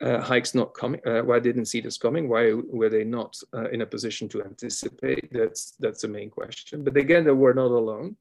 uh, 0.00 0.20
hikes 0.22 0.54
not 0.54 0.72
coming 0.72 1.00
uh, 1.06 1.20
why 1.20 1.38
didn't 1.38 1.66
see 1.66 1.82
this 1.82 1.98
coming? 1.98 2.30
Why 2.30 2.52
were 2.78 2.88
they 2.88 3.04
not 3.04 3.36
uh, 3.52 3.68
in 3.74 3.82
a 3.82 3.86
position 3.86 4.26
to 4.30 4.42
anticipate? 4.42 5.30
That's 5.30 5.72
that's 5.78 6.00
the 6.00 6.08
main 6.08 6.30
question. 6.30 6.82
But 6.82 6.96
again 6.96 7.24
they 7.24 7.32
were 7.44 7.54
not 7.54 7.72
alone 7.82 8.16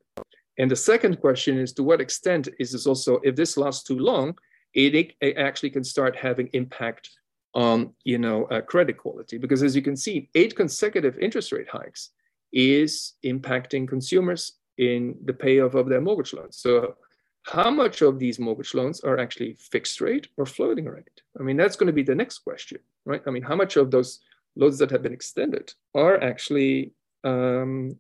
and 0.58 0.70
the 0.70 0.76
second 0.76 1.20
question 1.20 1.58
is 1.58 1.74
to 1.74 1.84
what 1.84 2.02
extent 2.02 2.50
is 2.60 2.72
this 2.72 2.86
also 2.86 3.20
if 3.24 3.36
this 3.36 3.58
lasts 3.58 3.84
too 3.84 3.98
long 3.98 4.36
it, 4.74 5.14
it 5.22 5.38
actually 5.38 5.70
can 5.70 5.84
start 5.84 6.16
having 6.16 6.50
impact 6.54 7.10
on 7.54 7.94
you 8.04 8.18
know 8.18 8.46
uh, 8.46 8.62
credit 8.62 8.98
quality? 8.98 9.38
Because 9.38 9.62
as 9.64 9.76
you 9.76 9.82
can 9.82 9.96
see 9.96 10.30
eight 10.36 10.56
consecutive 10.56 11.18
interest 11.20 11.52
rate 11.52 11.70
hikes 11.72 12.10
is 12.52 13.14
impacting 13.24 13.88
consumers 13.88 14.54
in 14.78 15.16
the 15.26 15.34
payoff 15.34 15.76
of 15.76 15.88
their 15.88 16.02
mortgage 16.02 16.34
loans. 16.34 16.58
So 16.58 16.96
how 17.44 17.70
much 17.70 18.02
of 18.02 18.20
these 18.20 18.40
mortgage 18.40 18.74
loans 18.74 19.02
are 19.02 19.20
actually 19.20 19.54
fixed 19.54 20.02
rate 20.02 20.28
or 20.38 20.46
floating 20.46 20.86
rate? 20.86 21.22
I 21.40 21.44
mean 21.44 21.58
that's 21.58 21.76
going 21.76 21.88
to 21.88 21.94
be 21.94 22.04
the 22.04 22.16
next 22.16 22.40
question 22.40 22.80
right? 23.06 23.22
I 23.28 23.32
mean 23.32 23.44
how 23.44 23.56
much 23.56 23.78
of 23.78 23.92
those 23.92 24.20
loans 24.56 24.78
that 24.80 24.92
have 24.92 25.04
been 25.04 25.14
extended 25.14 25.74
are 25.94 26.22
actually 26.22 26.94
um, 27.24 27.98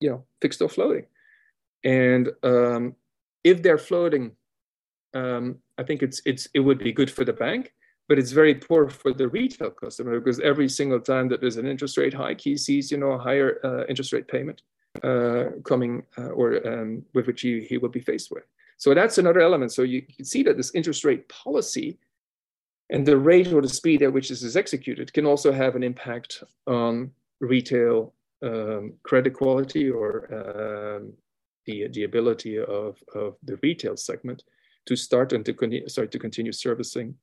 you 0.00 0.10
know 0.10 0.24
fixed 0.40 0.62
or 0.62 0.68
floating 0.68 1.06
and 1.84 2.30
um, 2.42 2.94
if 3.44 3.62
they're 3.62 3.78
floating 3.78 4.32
um, 5.14 5.56
i 5.78 5.82
think 5.82 6.02
it's 6.02 6.20
it's 6.24 6.48
it 6.54 6.60
would 6.60 6.78
be 6.78 6.92
good 6.92 7.10
for 7.10 7.24
the 7.24 7.32
bank 7.32 7.72
but 8.10 8.18
it's 8.18 8.32
very 8.32 8.56
poor 8.56 8.88
for 8.90 9.12
the 9.12 9.28
retail 9.28 9.70
customer 9.70 10.18
because 10.18 10.40
every 10.40 10.68
single 10.68 10.98
time 10.98 11.28
that 11.28 11.40
there's 11.40 11.58
an 11.58 11.64
interest 11.64 11.96
rate 11.96 12.12
hike, 12.12 12.40
he 12.40 12.56
sees, 12.56 12.90
you 12.90 12.98
know, 12.98 13.12
a 13.12 13.18
higher 13.18 13.60
uh, 13.62 13.86
interest 13.88 14.12
rate 14.12 14.26
payment 14.26 14.62
uh, 15.04 15.44
coming 15.64 16.02
uh, 16.18 16.30
or 16.30 16.66
um, 16.66 17.04
with 17.14 17.28
which 17.28 17.42
he, 17.42 17.60
he 17.60 17.78
will 17.78 17.88
be 17.88 18.00
faced 18.00 18.32
with. 18.32 18.42
So 18.78 18.94
that's 18.94 19.18
another 19.18 19.38
element. 19.38 19.72
So 19.72 19.82
you 19.82 20.02
can 20.02 20.24
see 20.24 20.42
that 20.42 20.56
this 20.56 20.74
interest 20.74 21.04
rate 21.04 21.28
policy 21.28 21.98
and 22.90 23.06
the 23.06 23.16
rate 23.16 23.52
or 23.52 23.62
the 23.62 23.68
speed 23.68 24.02
at 24.02 24.12
which 24.12 24.28
this 24.28 24.42
is 24.42 24.56
executed 24.56 25.12
can 25.12 25.24
also 25.24 25.52
have 25.52 25.76
an 25.76 25.84
impact 25.84 26.42
on 26.66 27.12
retail 27.38 28.12
um, 28.42 28.94
credit 29.04 29.34
quality 29.34 29.88
or 29.88 30.96
um, 30.96 31.12
the, 31.70 31.88
the 31.88 32.04
ability 32.04 32.58
of, 32.58 32.96
of 33.14 33.36
the 33.42 33.58
retail 33.62 33.96
segment 33.96 34.42
to 34.86 34.96
start 34.96 35.32
and 35.32 35.44
to 35.44 35.52
con- 35.52 35.88
start 35.88 36.10
to 36.12 36.18
continue 36.18 36.52
servicing 36.52 37.14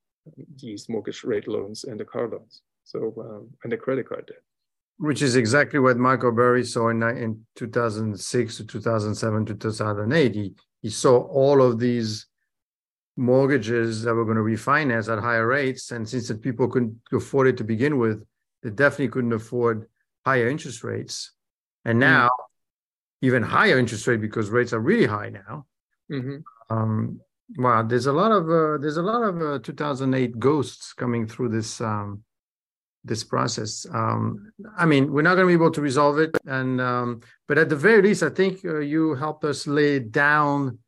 these 0.62 0.90
mortgage 0.90 1.24
rate 1.24 1.48
loans 1.48 1.84
and 1.84 2.00
the 2.00 2.06
car 2.06 2.28
loans. 2.30 2.62
So 2.84 3.14
um, 3.20 3.50
and 3.64 3.72
the 3.72 3.78
credit 3.78 4.08
card 4.10 4.28
debt. 4.28 4.44
Which 5.00 5.22
is 5.22 5.36
exactly 5.36 5.80
what 5.80 5.98
Michael 5.98 6.32
Burry 6.32 6.64
saw 6.64 6.90
in, 6.90 7.04
in 7.04 7.46
2006 7.56 8.58
to 8.58 8.66
2007 8.66 9.46
to 9.46 9.56
2008. 9.56 10.36
He, 10.36 10.56
he 10.82 10.90
saw 10.90 11.20
all 11.20 11.62
of 11.62 11.80
these 11.80 12.26
mortgages 13.16 14.04
that 14.04 14.14
were 14.14 14.26
going 14.26 14.38
to 14.38 14.44
refinance 14.44 15.12
at 15.12 15.22
higher 15.22 15.48
rates. 15.48 15.92
And 15.92 16.08
since 16.08 16.28
the 16.30 16.36
people 16.36 16.68
couldn't 16.68 16.96
afford 17.12 17.48
it 17.48 17.58
to 17.58 17.64
begin 17.64 17.98
with, 17.98 18.24
they 18.64 18.70
definitely 18.72 19.10
couldn't 19.10 19.34
afford 19.34 19.88
higher 20.26 20.48
interest 20.50 20.84
rates. 20.84 21.32
And 21.86 22.02
mm-hmm. 22.02 22.12
now, 22.12 22.30
even 23.22 23.44
higher 23.44 23.80
interest 23.80 24.08
rate 24.08 24.22
because 24.22 24.50
rates 24.50 24.74
are 24.74 24.80
really 24.80 25.06
high 25.06 25.30
now. 25.30 25.66
Mm-hmm. 26.12 26.38
Um, 26.70 27.22
Wow, 27.56 27.84
there's 27.84 28.08
a 28.08 28.14
lot 28.14 28.32
of 28.32 28.50
uh, 28.50 28.78
there's 28.78 28.98
a 28.98 29.02
lot 29.02 29.24
of 29.24 29.42
uh, 29.42 29.60
2008 29.60 30.38
ghosts 30.38 30.92
coming 30.92 31.26
through 31.26 31.50
this 31.50 31.80
um, 31.80 32.24
this 33.06 33.24
process. 33.24 33.86
Um, 33.94 34.52
I 34.78 34.86
mean, 34.86 35.14
we're 35.14 35.22
not 35.22 35.36
going 35.36 35.48
to 35.48 35.58
be 35.58 35.64
able 35.64 35.72
to 35.72 35.82
resolve 35.82 36.20
it, 36.20 36.38
and 36.46 36.82
um, 36.82 37.22
but 37.48 37.58
at 37.58 37.70
the 37.70 37.76
very 37.76 38.02
least, 38.02 38.22
I 38.22 38.30
think 38.30 38.66
uh, 38.66 38.80
you 38.80 39.16
helped 39.16 39.46
us 39.46 39.66
lay 39.66 40.00
down 40.00 40.80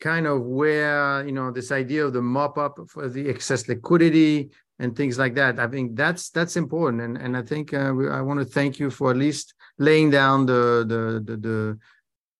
kind 0.00 0.26
of 0.26 0.42
where 0.42 1.24
you 1.24 1.32
know 1.32 1.52
this 1.52 1.70
idea 1.70 2.04
of 2.04 2.12
the 2.12 2.22
mop 2.22 2.58
up 2.58 2.80
for 2.88 3.08
the 3.08 3.28
excess 3.28 3.68
liquidity 3.68 4.50
and 4.78 4.94
things 4.96 5.18
like 5.18 5.34
that. 5.34 5.58
I 5.58 5.66
think 5.68 5.96
that's 5.96 6.30
that's 6.30 6.56
important, 6.56 7.02
and 7.02 7.16
and 7.16 7.36
I 7.36 7.42
think 7.42 7.72
uh, 7.72 7.92
we, 7.94 8.08
I 8.08 8.20
want 8.20 8.40
to 8.40 8.44
thank 8.44 8.78
you 8.78 8.90
for 8.90 9.10
at 9.10 9.16
least 9.16 9.54
laying 9.78 10.10
down 10.10 10.46
the 10.46 10.84
the 10.86 11.22
the 11.24 11.36
the, 11.36 11.78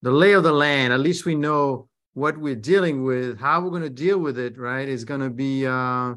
the 0.03 0.11
lay 0.11 0.33
of 0.33 0.43
the 0.43 0.53
land. 0.53 0.93
At 0.93 1.01
least 1.01 1.25
we 1.25 1.35
know 1.35 1.89
what 2.15 2.39
we're 2.39 2.55
dealing 2.55 3.05
with, 3.05 3.39
how 3.39 3.61
we're 3.61 3.71
going 3.71 3.83
to 3.83 3.91
deal 3.91 4.19
with 4.19 4.39
it, 4.39 4.59
right, 4.59 4.89
is 4.89 5.05
going 5.05 5.21
to 5.21 5.29
be 5.29 5.67
uh, 5.67 6.15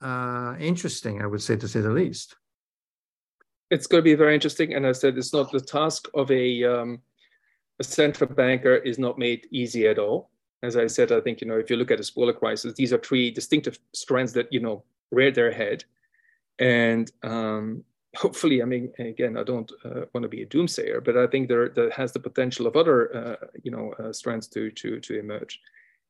uh, 0.00 0.56
interesting, 0.58 1.20
I 1.20 1.26
would 1.26 1.42
say, 1.42 1.56
to 1.56 1.68
say 1.68 1.82
the 1.82 1.90
least. 1.90 2.36
It's 3.70 3.86
going 3.86 3.98
to 3.98 4.04
be 4.04 4.14
very 4.14 4.34
interesting, 4.34 4.74
and 4.74 4.86
I 4.86 4.92
said 4.92 5.16
it's 5.18 5.32
not 5.32 5.50
the 5.50 5.60
task 5.60 6.08
of 6.14 6.30
a 6.30 6.64
um, 6.64 7.00
a 7.80 7.84
central 7.84 8.30
banker 8.30 8.76
is 8.76 8.98
not 8.98 9.18
made 9.18 9.46
easy 9.50 9.86
at 9.86 9.98
all. 9.98 10.30
As 10.62 10.76
I 10.76 10.86
said, 10.86 11.12
I 11.12 11.20
think 11.20 11.40
you 11.40 11.48
know 11.48 11.58
if 11.58 11.70
you 11.70 11.76
look 11.76 11.90
at 11.90 11.98
the 11.98 12.10
poly 12.14 12.34
crisis, 12.34 12.74
these 12.74 12.92
are 12.92 12.98
three 12.98 13.30
distinctive 13.30 13.78
strands 13.92 14.32
that 14.34 14.52
you 14.52 14.60
know 14.60 14.84
rear 15.10 15.30
their 15.30 15.52
head, 15.52 15.84
and 16.58 17.10
um, 17.22 17.84
hopefully, 18.16 18.62
I 18.62 18.64
mean, 18.64 18.92
again, 18.98 19.36
I 19.36 19.42
don't 19.42 19.70
uh, 19.84 20.02
want 20.12 20.22
to 20.22 20.28
be 20.28 20.42
a 20.42 20.46
doomsayer, 20.46 21.04
but 21.04 21.16
I 21.16 21.26
think 21.26 21.48
there, 21.48 21.68
there 21.68 21.90
has 21.90 22.12
the 22.12 22.20
potential 22.20 22.66
of 22.66 22.76
other, 22.76 23.14
uh, 23.16 23.46
you 23.62 23.70
know, 23.70 23.92
uh, 23.98 24.12
strands 24.12 24.46
to 24.48 24.70
to 24.70 25.00
to 25.00 25.18
emerge, 25.18 25.60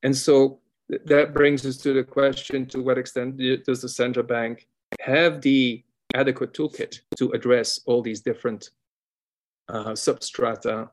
and 0.03 0.17
so 0.17 0.61
th- 0.91 1.03
that 1.07 1.35
brings 1.35 1.65
us 1.67 1.77
to 1.79 1.93
the 1.93 2.05
question: 2.05 2.67
To 2.67 2.83
what 2.83 2.99
extent 2.99 3.39
does 3.65 3.83
the 3.83 3.89
central 3.89 4.27
bank 4.27 4.67
have 5.01 5.41
the 5.41 5.83
adequate 6.15 6.53
toolkit 6.53 7.01
to 7.17 7.31
address 7.31 7.81
all 7.87 8.03
these 8.03 8.21
different 8.21 8.71
uh, 9.69 9.93
substrata 9.93 10.89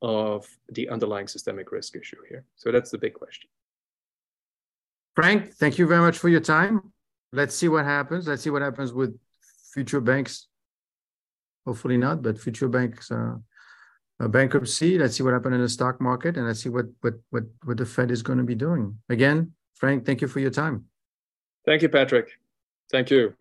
of 0.00 0.48
the 0.70 0.88
underlying 0.88 1.28
systemic 1.28 1.70
risk 1.72 1.96
issue 1.96 2.16
here? 2.28 2.44
So 2.56 2.72
that's 2.72 2.90
the 2.90 2.98
big 2.98 3.14
question. 3.14 3.48
Frank, 5.14 5.52
thank 5.54 5.78
you 5.78 5.86
very 5.86 6.00
much 6.00 6.16
for 6.16 6.30
your 6.30 6.40
time. 6.40 6.91
Let's 7.32 7.54
see 7.54 7.68
what 7.68 7.84
happens. 7.84 8.28
Let's 8.28 8.42
see 8.42 8.50
what 8.50 8.62
happens 8.62 8.92
with 8.92 9.18
future 9.72 10.00
banks 10.00 10.48
hopefully 11.66 11.96
not, 11.96 12.22
but 12.22 12.38
future 12.38 12.68
banks 12.68 13.10
uh, 13.10 13.36
bankruptcy. 14.20 14.98
Let's 14.98 15.16
see 15.16 15.22
what 15.22 15.32
happened 15.32 15.54
in 15.54 15.60
the 15.60 15.68
stock 15.68 16.00
market, 16.00 16.36
and 16.36 16.46
let's 16.46 16.62
see 16.62 16.68
what 16.68 16.86
what 17.00 17.14
what 17.30 17.44
what 17.64 17.76
the 17.76 17.86
Fed 17.86 18.10
is 18.10 18.22
going 18.22 18.38
to 18.38 18.44
be 18.44 18.54
doing. 18.54 18.98
Again, 19.08 19.52
Frank, 19.74 20.06
thank 20.06 20.20
you 20.20 20.28
for 20.28 20.40
your 20.40 20.50
time. 20.50 20.86
Thank 21.64 21.82
you, 21.82 21.88
Patrick. 21.88 22.30
Thank 22.90 23.10
you. 23.10 23.34